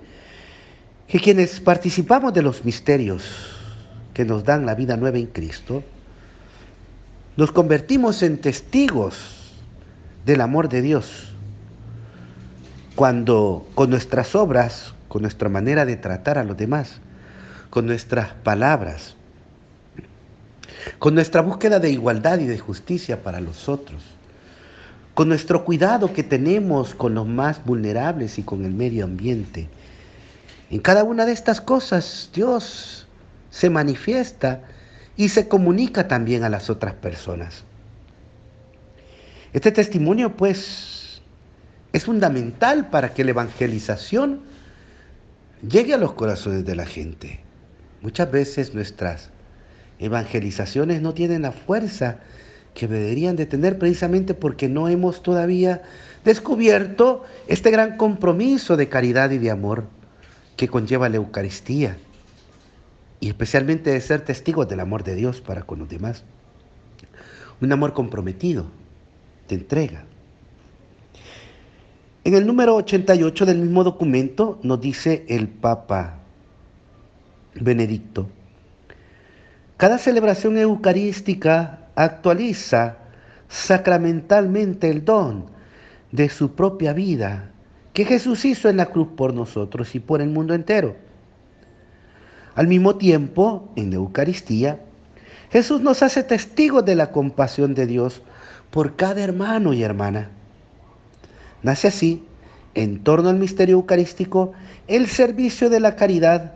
que 1.08 1.18
quienes 1.18 1.58
participamos 1.60 2.32
de 2.32 2.42
los 2.42 2.64
misterios 2.64 3.24
que 4.14 4.24
nos 4.24 4.44
dan 4.44 4.64
la 4.64 4.74
vida 4.74 4.96
nueva 4.96 5.18
en 5.18 5.26
Cristo, 5.26 5.82
nos 7.36 7.50
convertimos 7.50 8.22
en 8.22 8.40
testigos 8.40 9.52
del 10.24 10.40
amor 10.40 10.68
de 10.68 10.82
Dios. 10.82 11.32
Cuando 12.94 13.66
con 13.74 13.90
nuestras 13.90 14.36
obras, 14.36 14.94
con 15.08 15.22
nuestra 15.22 15.48
manera 15.48 15.84
de 15.84 15.96
tratar 15.96 16.38
a 16.38 16.44
los 16.44 16.56
demás, 16.56 17.00
con 17.70 17.86
nuestras 17.86 18.30
palabras, 18.44 19.16
con 21.00 21.14
nuestra 21.14 21.42
búsqueda 21.42 21.80
de 21.80 21.90
igualdad 21.90 22.38
y 22.38 22.46
de 22.46 22.58
justicia 22.58 23.22
para 23.22 23.40
los 23.40 23.68
otros, 23.68 24.00
con 25.14 25.28
nuestro 25.28 25.64
cuidado 25.64 26.12
que 26.12 26.22
tenemos 26.22 26.94
con 26.94 27.14
los 27.14 27.26
más 27.26 27.64
vulnerables 27.64 28.38
y 28.38 28.42
con 28.42 28.64
el 28.64 28.72
medio 28.72 29.04
ambiente. 29.04 29.68
En 30.70 30.80
cada 30.80 31.02
una 31.02 31.26
de 31.26 31.32
estas 31.32 31.60
cosas 31.60 32.30
Dios 32.32 33.03
se 33.54 33.70
manifiesta 33.70 34.62
y 35.16 35.28
se 35.28 35.46
comunica 35.46 36.08
también 36.08 36.42
a 36.42 36.48
las 36.48 36.70
otras 36.70 36.94
personas. 36.94 37.62
Este 39.52 39.70
testimonio, 39.70 40.36
pues, 40.36 41.22
es 41.92 42.04
fundamental 42.04 42.90
para 42.90 43.14
que 43.14 43.22
la 43.22 43.30
evangelización 43.30 44.40
llegue 45.70 45.94
a 45.94 45.98
los 45.98 46.14
corazones 46.14 46.64
de 46.64 46.74
la 46.74 46.84
gente. 46.84 47.38
Muchas 48.02 48.28
veces 48.32 48.74
nuestras 48.74 49.30
evangelizaciones 50.00 51.00
no 51.00 51.14
tienen 51.14 51.42
la 51.42 51.52
fuerza 51.52 52.18
que 52.74 52.88
deberían 52.88 53.36
de 53.36 53.46
tener 53.46 53.78
precisamente 53.78 54.34
porque 54.34 54.68
no 54.68 54.88
hemos 54.88 55.22
todavía 55.22 55.82
descubierto 56.24 57.22
este 57.46 57.70
gran 57.70 57.98
compromiso 57.98 58.76
de 58.76 58.88
caridad 58.88 59.30
y 59.30 59.38
de 59.38 59.52
amor 59.52 59.84
que 60.56 60.66
conlleva 60.66 61.08
la 61.08 61.16
Eucaristía 61.18 61.96
y 63.24 63.28
especialmente 63.28 63.88
de 63.88 64.02
ser 64.02 64.20
testigos 64.20 64.68
del 64.68 64.80
amor 64.80 65.02
de 65.02 65.14
Dios 65.14 65.40
para 65.40 65.62
con 65.62 65.78
los 65.78 65.88
demás. 65.88 66.24
Un 67.62 67.72
amor 67.72 67.94
comprometido, 67.94 68.66
de 69.48 69.54
entrega. 69.54 70.04
En 72.24 72.34
el 72.34 72.46
número 72.46 72.74
88 72.74 73.46
del 73.46 73.60
mismo 73.60 73.82
documento 73.82 74.60
nos 74.62 74.78
dice 74.78 75.24
el 75.26 75.48
Papa 75.48 76.18
Benedicto, 77.54 78.28
cada 79.78 79.96
celebración 79.96 80.58
eucarística 80.58 81.78
actualiza 81.94 82.98
sacramentalmente 83.48 84.90
el 84.90 85.02
don 85.02 85.46
de 86.12 86.28
su 86.28 86.54
propia 86.54 86.92
vida 86.92 87.52
que 87.94 88.04
Jesús 88.04 88.44
hizo 88.44 88.68
en 88.68 88.76
la 88.76 88.90
cruz 88.90 89.08
por 89.16 89.32
nosotros 89.32 89.94
y 89.94 90.00
por 90.00 90.20
el 90.20 90.28
mundo 90.28 90.52
entero. 90.52 91.03
Al 92.54 92.68
mismo 92.68 92.96
tiempo, 92.96 93.68
en 93.76 93.90
la 93.90 93.96
Eucaristía, 93.96 94.80
Jesús 95.50 95.80
nos 95.80 96.02
hace 96.02 96.22
testigos 96.22 96.84
de 96.84 96.94
la 96.94 97.10
compasión 97.10 97.74
de 97.74 97.86
Dios 97.86 98.22
por 98.70 98.96
cada 98.96 99.22
hermano 99.22 99.72
y 99.72 99.82
hermana. 99.82 100.30
Nace 101.62 101.88
así, 101.88 102.24
en 102.74 103.02
torno 103.02 103.28
al 103.28 103.38
misterio 103.38 103.76
eucarístico, 103.76 104.52
el 104.86 105.06
servicio 105.06 105.70
de 105.70 105.80
la 105.80 105.96
caridad 105.96 106.54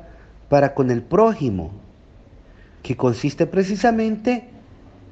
para 0.49 0.75
con 0.75 0.91
el 0.91 1.03
prójimo, 1.03 1.73
que 2.83 2.97
consiste 2.97 3.47
precisamente 3.47 4.49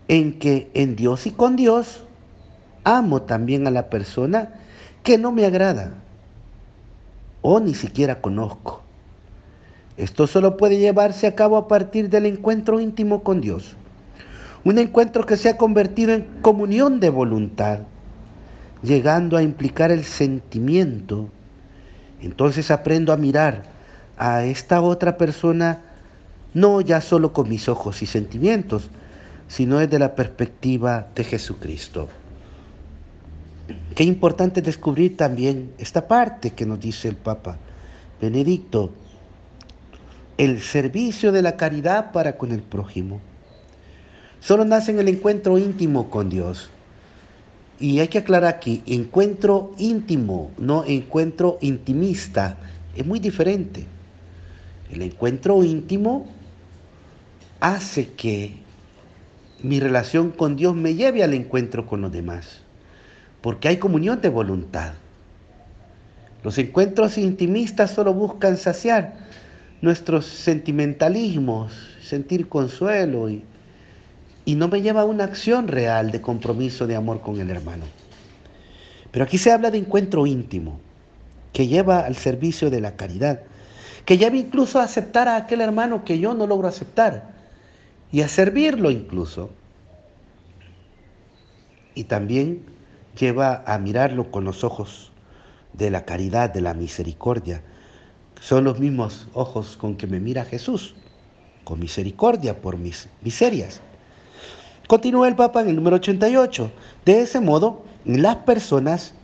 en 0.09 0.39
que 0.39 0.71
en 0.75 0.97
Dios 0.97 1.27
y 1.27 1.33
con 1.33 1.57
Dios 1.57 2.05
amo 2.85 3.23
también 3.23 3.67
a 3.67 3.71
la 3.71 3.91
persona 3.91 4.55
que 5.03 5.19
no 5.19 5.33
me 5.33 5.45
agrada 5.45 5.95
o 7.43 7.61
ni 7.61 7.75
siquiera 7.75 8.21
conozco. 8.21 8.86
Esto 9.97 10.27
solo 10.27 10.57
puede 10.57 10.79
llevarse 10.79 11.27
a 11.27 11.35
cabo 11.35 11.57
a 11.57 11.69
partir 11.69 12.11
del 12.11 12.27
encuentro 12.27 12.81
íntimo 12.81 13.23
con 13.23 13.41
Dios. 13.41 13.77
Un 14.65 14.79
encuentro 14.79 15.25
que 15.25 15.37
se 15.37 15.49
ha 15.49 15.57
convertido 15.57 16.13
en 16.13 16.25
comunión 16.43 17.01
de 17.01 17.09
voluntad, 17.09 17.81
llegando 18.83 19.37
a 19.37 19.43
implicar 19.43 19.91
el 19.91 20.05
sentimiento. 20.05 21.29
Entonces 22.21 22.71
aprendo 22.71 23.13
a 23.13 23.17
mirar 23.17 23.65
a 24.19 24.45
esta 24.45 24.81
otra 24.81 25.17
persona 25.17 25.83
no 26.53 26.81
ya 26.81 27.01
solo 27.01 27.33
con 27.33 27.49
mis 27.49 27.69
ojos 27.69 28.03
y 28.03 28.07
sentimientos, 28.07 28.91
sino 29.49 29.79
desde 29.79 29.99
la 29.99 30.15
perspectiva 30.15 31.07
de 31.15 31.25
Jesucristo. 31.25 32.09
Qué 33.95 34.05
importante 34.05 34.63
descubrir 34.63 35.17
también 35.17 35.73
esta 35.79 36.07
parte 36.07 36.51
que 36.51 36.67
nos 36.67 36.81
dice 36.81 37.09
el 37.09 37.17
Papa 37.17 37.57
Benedicto, 38.21 38.93
el 40.39 40.61
servicio 40.61 41.33
de 41.33 41.43
la 41.43 41.57
caridad 41.57 42.13
para 42.13 42.37
con 42.37 42.53
el 42.53 42.63
prójimo. 42.63 43.21
Solo 44.41 44.65
nace 44.65 44.91
en 44.91 44.99
el 44.99 45.09
encuentro 45.09 45.59
íntimo 45.59 46.11
con 46.11 46.29
Dios. 46.29 46.71
Y 47.79 48.01
hay 48.01 48.09
que 48.09 48.19
aclarar 48.19 48.55
aquí, 48.55 48.83
encuentro 48.87 49.75
íntimo, 49.77 50.51
no 50.57 50.85
encuentro 50.85 51.59
intimista, 51.61 52.57
es 52.95 53.05
muy 53.05 53.21
diferente. 53.21 53.87
El 54.91 55.03
encuentro 55.03 55.63
íntimo 55.63 56.27
hace 57.61 58.13
que 58.13 58.57
mi 59.63 59.81
relación 59.81 60.31
con 60.31 60.57
Dios 60.57 60.75
me 60.75 60.95
lleve 60.95 61.23
al 61.23 61.35
encuentro 61.35 61.87
con 61.87 62.01
los 62.01 62.13
demás, 62.13 62.61
porque 63.43 63.69
hay 63.69 63.77
comunión 63.77 64.21
de 64.21 64.29
voluntad. 64.29 64.95
Los 66.43 66.57
encuentros 66.59 67.19
intimistas 67.19 67.91
solo 67.91 68.15
buscan 68.15 68.57
saciar 68.57 69.15
nuestros 69.81 70.27
sentimentalismos, 70.27 71.73
sentir 72.03 72.49
consuelo 72.49 73.29
y, 73.29 73.45
y 74.45 74.55
no 74.55 74.69
me 74.69 74.81
lleva 74.81 75.03
a 75.03 75.05
una 75.05 75.25
acción 75.25 75.69
real 75.69 76.11
de 76.11 76.21
compromiso, 76.21 76.87
de 76.87 76.97
amor 76.97 77.21
con 77.21 77.41
el 77.41 77.51
hermano. 77.51 77.85
Pero 79.11 79.25
aquí 79.25 79.39
se 79.39 79.53
habla 79.53 79.71
de 79.71 79.79
encuentro 79.79 80.27
íntimo, 80.27 80.79
que 81.53 81.67
lleva 81.67 82.01
al 82.01 82.17
servicio 82.17 82.71
de 82.71 82.81
la 82.81 82.97
caridad, 82.97 83.41
que 84.05 84.19
lleva 84.19 84.37
incluso 84.37 84.79
a 84.79 84.85
aceptar 84.85 85.27
a 85.29 85.37
aquel 85.37 85.61
hermano 85.61 86.05
que 86.05 86.19
yo 86.19 86.35
no 86.35 86.47
logro 86.47 86.69
aceptar 86.69 87.31
y 88.13 88.23
a 88.23 88.29
servirlo 88.29 88.91
incluso. 88.91 89.51
Y 91.95 92.05
también 92.05 92.63
lleva 93.19 93.65
a 93.67 93.79
mirarlo 93.79 94.31
con 94.31 94.45
los 94.45 94.65
ojos 94.65 95.13
de 95.73 95.91
la 95.91 96.05
caridad, 96.05 96.53
de 96.53 96.61
la 96.61 96.75
misericordia. 96.75 97.63
Son 98.41 98.65
los 98.65 98.79
mismos 98.79 99.27
ojos 99.33 99.77
con 99.77 99.97
que 99.97 100.07
me 100.07 100.21
mira 100.21 100.45
Jesús, 100.45 100.95
con 101.65 101.81
misericordia 101.81 102.61
por 102.61 102.77
mis 102.77 103.09
miserias. 103.23 103.81
Continúa 104.87 105.27
el 105.27 105.35
Papa 105.35 105.63
en 105.63 105.69
el 105.69 105.77
número 105.77 105.97
88. 105.97 106.71
De 107.05 107.23
ese 107.23 107.41
modo, 107.41 107.83
las 108.05 108.37
personas 108.37 109.15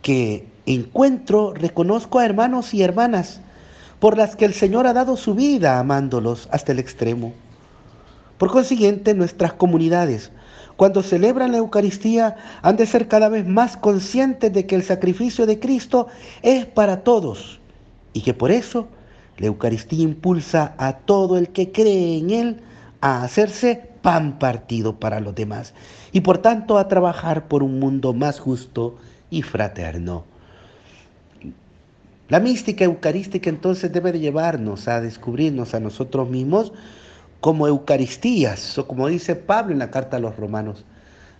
que 0.00 0.46
encuentro, 0.66 1.52
reconozco 1.52 2.18
a 2.18 2.24
hermanos 2.24 2.72
y 2.72 2.82
hermanas 2.82 3.40
por 3.98 4.16
las 4.16 4.34
que 4.36 4.46
el 4.46 4.54
Señor 4.54 4.86
ha 4.86 4.94
dado 4.94 5.16
su 5.16 5.34
vida 5.34 5.78
amándolos 5.78 6.48
hasta 6.50 6.72
el 6.72 6.78
extremo. 6.78 7.34
Por 8.38 8.50
consiguiente, 8.50 9.14
nuestras 9.14 9.52
comunidades, 9.52 10.30
cuando 10.76 11.02
celebran 11.02 11.52
la 11.52 11.58
Eucaristía, 11.58 12.36
han 12.62 12.76
de 12.76 12.86
ser 12.86 13.08
cada 13.08 13.28
vez 13.28 13.46
más 13.46 13.76
conscientes 13.76 14.52
de 14.52 14.64
que 14.66 14.74
el 14.74 14.82
sacrificio 14.82 15.44
de 15.44 15.58
Cristo 15.58 16.06
es 16.42 16.64
para 16.66 17.02
todos 17.02 17.60
y 18.14 18.22
que 18.22 18.32
por 18.32 18.50
eso 18.50 18.88
la 19.36 19.48
Eucaristía 19.48 20.02
impulsa 20.02 20.74
a 20.78 20.98
todo 20.98 21.36
el 21.36 21.50
que 21.50 21.72
cree 21.72 22.16
en 22.18 22.30
Él 22.30 22.60
a 23.02 23.22
hacerse 23.22 23.90
pan 24.00 24.38
partido 24.38 24.98
para 24.98 25.20
los 25.20 25.34
demás 25.34 25.74
y 26.12 26.20
por 26.20 26.38
tanto 26.38 26.78
a 26.78 26.88
trabajar 26.88 27.48
por 27.48 27.62
un 27.62 27.78
mundo 27.78 28.14
más 28.14 28.40
justo 28.40 28.96
y 29.28 29.42
fraterno. 29.42 30.24
La 32.28 32.40
mística 32.40 32.84
eucarística 32.84 33.50
entonces 33.50 33.92
debe 33.92 34.12
de 34.12 34.20
llevarnos 34.20 34.88
a 34.88 35.00
descubrirnos 35.00 35.74
a 35.74 35.80
nosotros 35.80 36.30
mismos 36.30 36.72
como 37.40 37.68
Eucaristías, 37.68 38.78
o 38.78 38.86
como 38.86 39.08
dice 39.08 39.36
Pablo 39.36 39.72
en 39.72 39.80
la 39.80 39.90
carta 39.90 40.16
a 40.16 40.20
los 40.20 40.36
romanos, 40.36 40.84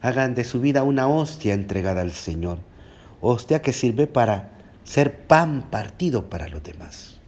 hagan 0.03 0.35
de 0.35 0.45
su 0.45 0.61
vida 0.61 0.83
una 0.83 1.09
hostia 1.09 1.55
entregada 1.55 2.03
al 2.03 2.13
Señor, 2.13 2.59
hostia 3.23 3.63
que 3.63 3.73
sirve 3.73 4.07
para 4.07 4.51
ser 4.85 5.27
pan 5.27 5.63
partido 5.71 6.29
para 6.29 6.49
los 6.49 6.63
demás, 6.63 7.19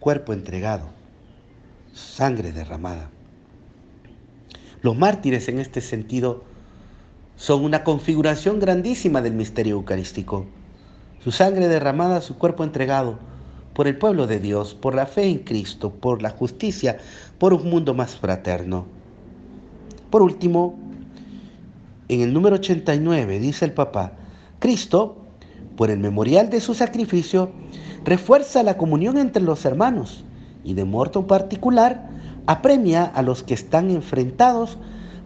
cuerpo 0.00 0.32
entregado, 0.32 0.90
sangre 1.94 2.52
derramada. 2.52 3.10
Los 4.82 4.96
mártires 4.96 5.48
en 5.48 5.58
este 5.58 5.80
sentido 5.80 6.44
son 7.36 7.64
una 7.64 7.84
configuración 7.84 8.58
grandísima 8.58 9.22
del 9.22 9.32
misterio 9.32 9.76
eucarístico. 9.76 10.46
Su 11.22 11.30
sangre 11.32 11.68
derramada, 11.68 12.20
su 12.20 12.36
cuerpo 12.36 12.64
entregado, 12.64 13.18
por 13.74 13.86
el 13.86 13.96
pueblo 13.96 14.26
de 14.26 14.40
Dios, 14.40 14.74
por 14.74 14.94
la 14.94 15.06
fe 15.06 15.28
en 15.28 15.38
Cristo, 15.38 15.90
por 15.90 16.20
la 16.20 16.30
justicia, 16.30 16.98
por 17.38 17.54
un 17.54 17.70
mundo 17.70 17.94
más 17.94 18.16
fraterno. 18.16 18.86
Por 20.10 20.22
último, 20.22 20.76
en 22.08 22.22
el 22.22 22.32
número 22.32 22.56
89 22.56 23.38
dice 23.38 23.64
el 23.64 23.72
Papa, 23.72 24.12
Cristo, 24.58 25.17
por 25.78 25.92
el 25.92 26.00
memorial 26.00 26.50
de 26.50 26.60
su 26.60 26.74
sacrificio, 26.74 27.52
refuerza 28.02 28.64
la 28.64 28.76
comunión 28.76 29.16
entre 29.16 29.44
los 29.44 29.64
hermanos 29.64 30.24
y 30.64 30.74
de 30.74 30.84
muerto 30.84 31.28
particular 31.28 32.10
apremia 32.46 33.04
a 33.04 33.22
los 33.22 33.44
que 33.44 33.54
están 33.54 33.92
enfrentados 33.92 34.76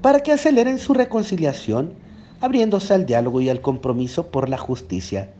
para 0.02 0.20
que 0.20 0.30
aceleren 0.30 0.78
su 0.78 0.92
reconciliación, 0.92 1.94
abriéndose 2.42 2.92
al 2.92 3.06
diálogo 3.06 3.40
y 3.40 3.48
al 3.48 3.62
compromiso 3.62 4.26
por 4.26 4.50
la 4.50 4.58
justicia. 4.58 5.30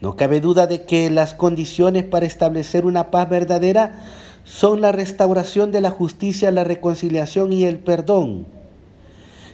No 0.00 0.14
cabe 0.14 0.40
duda 0.40 0.68
de 0.68 0.84
que 0.84 1.10
las 1.10 1.34
condiciones 1.34 2.04
para 2.04 2.26
establecer 2.26 2.86
una 2.86 3.10
paz 3.10 3.28
verdadera 3.28 4.04
son 4.44 4.80
la 4.80 4.92
restauración 4.92 5.72
de 5.72 5.80
la 5.80 5.90
justicia, 5.90 6.52
la 6.52 6.62
reconciliación 6.62 7.52
y 7.52 7.64
el 7.64 7.80
perdón. 7.80 8.46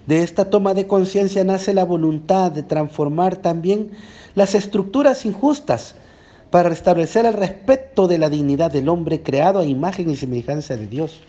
De 0.07 0.23
esta 0.23 0.51
toma 0.51 0.75
de 0.75 0.87
conciencia 0.87 1.43
nace 1.43 1.73
la 1.73 1.87
voluntad 1.87 2.53
de 2.53 2.63
transformar 2.63 3.37
también 3.37 3.93
las 4.35 4.55
estructuras 4.55 5.25
injustas 5.25 5.95
para 6.51 6.69
restablecer 6.69 7.27
el 7.27 7.35
respeto 7.35 8.07
de 8.07 8.19
la 8.19 8.31
dignidad 8.31 8.71
del 8.71 8.89
hombre 8.89 9.23
creado 9.23 9.61
a 9.61 9.65
imagen 9.65 10.11
y 10.11 10.17
semejanza 10.17 10.77
de 10.77 10.87
Dios. 10.87 11.21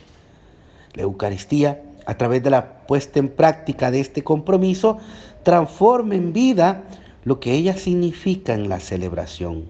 La 0.94 1.04
Eucaristía, 1.04 1.82
a 2.06 2.16
través 2.16 2.44
de 2.44 2.52
la 2.52 2.86
puesta 2.88 3.20
en 3.20 3.30
práctica 3.30 3.92
de 3.92 4.00
este 4.00 4.24
compromiso, 4.24 5.00
transforma 5.44 6.16
en 6.16 6.34
vida 6.34 6.84
lo 7.24 7.40
que 7.40 7.54
ella 7.54 7.76
significa 7.76 8.54
en 8.54 8.70
la 8.70 8.80
celebración. 8.80 9.66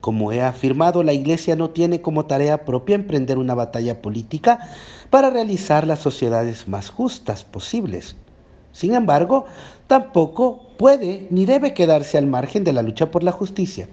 Como 0.00 0.32
he 0.32 0.40
afirmado, 0.40 1.02
la 1.02 1.12
Iglesia 1.12 1.56
no 1.56 1.70
tiene 1.70 2.00
como 2.00 2.26
tarea 2.26 2.64
propia 2.64 2.94
emprender 2.94 3.36
una 3.36 3.54
batalla 3.54 4.00
política 4.00 4.70
para 5.10 5.28
realizar 5.28 5.86
las 5.86 5.98
sociedades 5.98 6.68
más 6.68 6.88
justas 6.88 7.44
posibles. 7.44 8.16
Sin 8.72 8.94
embargo, 8.94 9.46
tampoco 9.88 10.67
puede 10.78 11.26
ni 11.30 11.44
debe 11.44 11.74
quedarse 11.74 12.16
al 12.16 12.26
margen 12.26 12.64
de 12.64 12.72
la 12.72 12.82
lucha 12.82 13.10
por 13.10 13.22
la 13.22 13.32
justicia. 13.32 13.88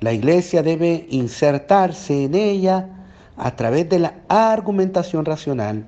La 0.00 0.12
Iglesia 0.12 0.62
debe 0.62 1.06
insertarse 1.08 2.24
en 2.24 2.34
ella 2.34 2.88
a 3.36 3.56
través 3.56 3.88
de 3.88 4.00
la 4.00 4.14
argumentación 4.28 5.24
racional 5.24 5.86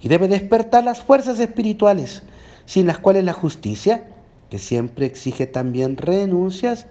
y 0.00 0.08
debe 0.08 0.28
despertar 0.28 0.84
las 0.84 1.02
fuerzas 1.02 1.38
espirituales 1.38 2.22
sin 2.66 2.86
las 2.86 2.98
cuales 2.98 3.24
la 3.24 3.32
justicia 3.32 4.04
que 4.50 4.58
siempre 4.58 5.06
exige 5.06 5.46
también 5.46 5.96
renuncias, 5.96 6.86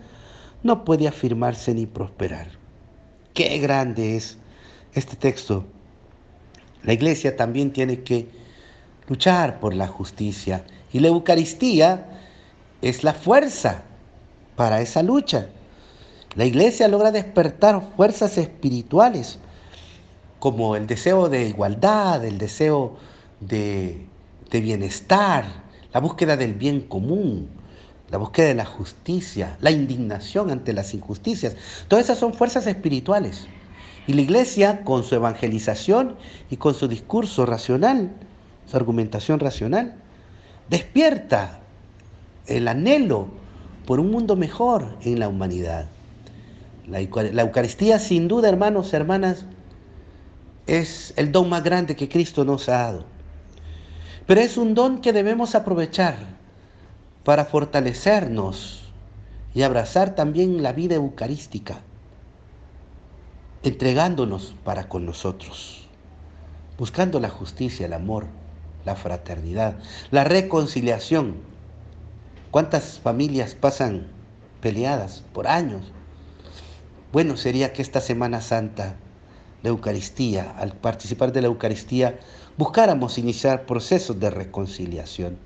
no 0.64 0.84
puede 0.84 1.08
afirmarse 1.08 1.74
ni 1.74 1.86
prosperar. 1.86 2.48
Qué 3.34 3.58
grande 3.60 4.18
es 4.18 4.38
este 4.94 5.16
texto. 5.16 5.66
La 6.84 6.94
iglesia 6.94 7.36
también 7.36 7.72
tiene 7.72 8.02
que 8.02 8.28
luchar 9.08 9.60
por 9.60 9.74
la 9.74 9.88
justicia 9.88 10.64
y 10.92 11.00
la 11.00 11.08
Eucaristía 11.08 12.13
es 12.84 13.04
la 13.04 13.14
fuerza 13.14 13.84
para 14.58 14.82
esa 14.82 15.02
lucha. 15.02 15.48
La 16.36 16.46
iglesia 16.46 16.88
logra 16.90 17.12
despertar 17.12 17.82
fuerzas 17.96 18.38
espirituales 18.38 19.40
como 20.40 20.76
el 20.76 20.86
deseo 20.86 21.30
de 21.30 21.48
igualdad, 21.48 22.26
el 22.26 22.38
deseo 22.38 22.98
de, 23.40 24.06
bienestar, 24.52 25.46
la 25.94 26.00
búsqueda 26.02 26.36
del 26.36 26.54
bien 26.54 26.82
común, 26.82 27.48
la 28.12 28.18
búsqueda 28.18 28.48
de 28.48 28.56
la 28.56 28.66
justicia, 28.66 29.58
la 29.62 29.72
indignación 29.72 30.52
ante 30.52 30.74
las 30.74 30.94
injusticias. 30.94 31.56
Todas 31.88 32.06
esas 32.06 32.20
son 32.20 32.34
fuerzas 32.34 32.68
espirituales. 32.68 33.48
Y 34.06 34.14
la 34.14 34.22
iglesia, 34.22 34.84
con 34.84 35.06
su 35.06 35.16
evangelización 35.16 36.18
y 36.50 36.58
con 36.58 36.74
su 36.76 36.90
discurso 36.90 37.46
racional, 37.46 38.12
su 38.70 38.76
argumentación 38.76 39.40
racional, 39.40 39.96
despierta 40.70 41.63
el 42.48 42.68
anhelo 42.68 43.28
por 43.86 44.00
un 44.00 44.12
mundo 44.12 44.36
mejor 44.36 44.98
en 45.02 45.20
la 45.20 45.28
humanidad. 45.28 45.88
La, 46.88 47.02
Eucaristía, 47.02 47.98
sin 48.00 48.28
duda, 48.28 48.50
hermanos, 48.50 48.94
hermanas, 48.94 49.46
es 50.68 51.14
el 51.16 51.32
don 51.32 51.50
más 51.50 51.64
grande 51.64 51.96
que 51.96 52.10
Cristo 52.10 52.44
nos 52.46 52.68
ha 52.70 52.78
dado. 52.78 53.06
Pero 54.26 54.42
es 54.42 54.58
un 54.58 54.74
don 54.74 55.02
que 55.02 55.14
debemos 55.14 55.56
aprovechar 55.56 56.18
para 57.24 57.46
fortalecernos 57.46 58.84
y 59.54 59.62
abrazar 59.62 60.16
también 60.16 60.64
la 60.64 60.74
vida 60.74 60.96
eucarística, 60.96 61.82
entregándonos 63.64 64.56
para 64.64 64.90
con 64.90 65.06
nosotros, 65.06 65.88
buscando 66.78 67.20
la 67.20 67.30
justicia, 67.30 67.86
el 67.86 67.94
amor, 67.94 68.26
la 68.84 68.96
fraternidad, 68.96 69.76
la 70.12 70.24
reconciliación. 70.24 71.53
¿Cuántas 72.54 73.00
familias 73.00 73.56
pasan 73.56 74.06
peleadas 74.62 75.24
por 75.34 75.48
años? 75.48 75.92
Bueno 77.12 77.36
sería 77.36 77.74
que 77.74 77.82
esta 77.82 78.00
Semana 78.00 78.42
Santa, 78.42 78.96
la 79.64 79.70
Eucaristía, 79.70 80.54
al 80.60 80.74
participar 80.74 81.32
de 81.32 81.42
la 81.42 81.48
Eucaristía, 81.48 82.20
buscáramos 82.56 83.18
iniciar 83.18 83.66
procesos 83.66 84.20
de 84.20 84.30
reconciliación, 84.30 85.40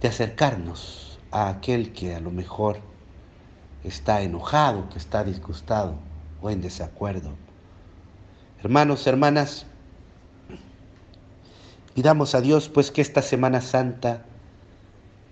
de 0.00 0.08
acercarnos 0.08 1.20
a 1.30 1.48
aquel 1.48 1.92
que 1.92 2.16
a 2.16 2.18
lo 2.18 2.32
mejor 2.32 2.80
está 3.84 4.22
enojado, 4.22 4.88
que 4.88 4.98
está 4.98 5.22
disgustado 5.22 5.94
o 6.42 6.50
en 6.50 6.60
desacuerdo. 6.60 7.36
Hermanos, 8.64 9.06
hermanas, 9.06 9.64
pidamos 11.94 12.34
a 12.34 12.40
Dios 12.40 12.68
pues 12.68 12.90
que 12.90 13.00
esta 13.00 13.22
Semana 13.22 13.60
Santa, 13.60 14.24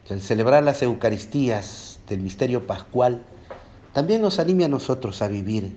que 0.08 0.14
al 0.14 0.22
celebrar 0.22 0.62
las 0.64 0.80
Eucaristías 0.82 2.00
del 2.08 2.20
misterio 2.20 2.66
pascual, 2.66 3.22
también 3.92 4.22
nos 4.22 4.38
anime 4.38 4.64
a 4.64 4.68
nosotros 4.68 5.20
a 5.20 5.28
vivir 5.28 5.76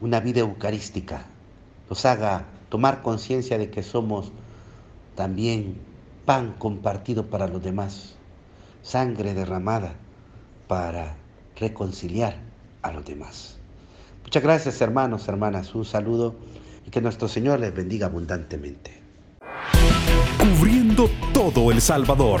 una 0.00 0.18
vida 0.18 0.40
eucarística, 0.40 1.26
nos 1.88 2.04
haga 2.04 2.46
tomar 2.68 3.02
conciencia 3.02 3.56
de 3.56 3.70
que 3.70 3.84
somos 3.84 4.32
también 5.14 5.76
pan 6.26 6.56
compartido 6.58 7.26
para 7.26 7.46
los 7.46 7.62
demás, 7.62 8.16
sangre 8.82 9.34
derramada 9.34 9.94
para 10.66 11.14
reconciliar 11.54 12.36
a 12.82 12.90
los 12.90 13.04
demás. 13.04 13.56
Muchas 14.24 14.42
gracias 14.42 14.80
hermanos, 14.80 15.28
hermanas, 15.28 15.76
un 15.76 15.84
saludo 15.84 16.34
y 16.84 16.90
que 16.90 17.00
nuestro 17.00 17.28
Señor 17.28 17.60
les 17.60 17.72
bendiga 17.72 18.06
abundantemente. 18.08 19.00
Cubriendo 20.38 21.08
todo 21.32 21.70
El 21.70 21.80
Salvador, 21.80 22.40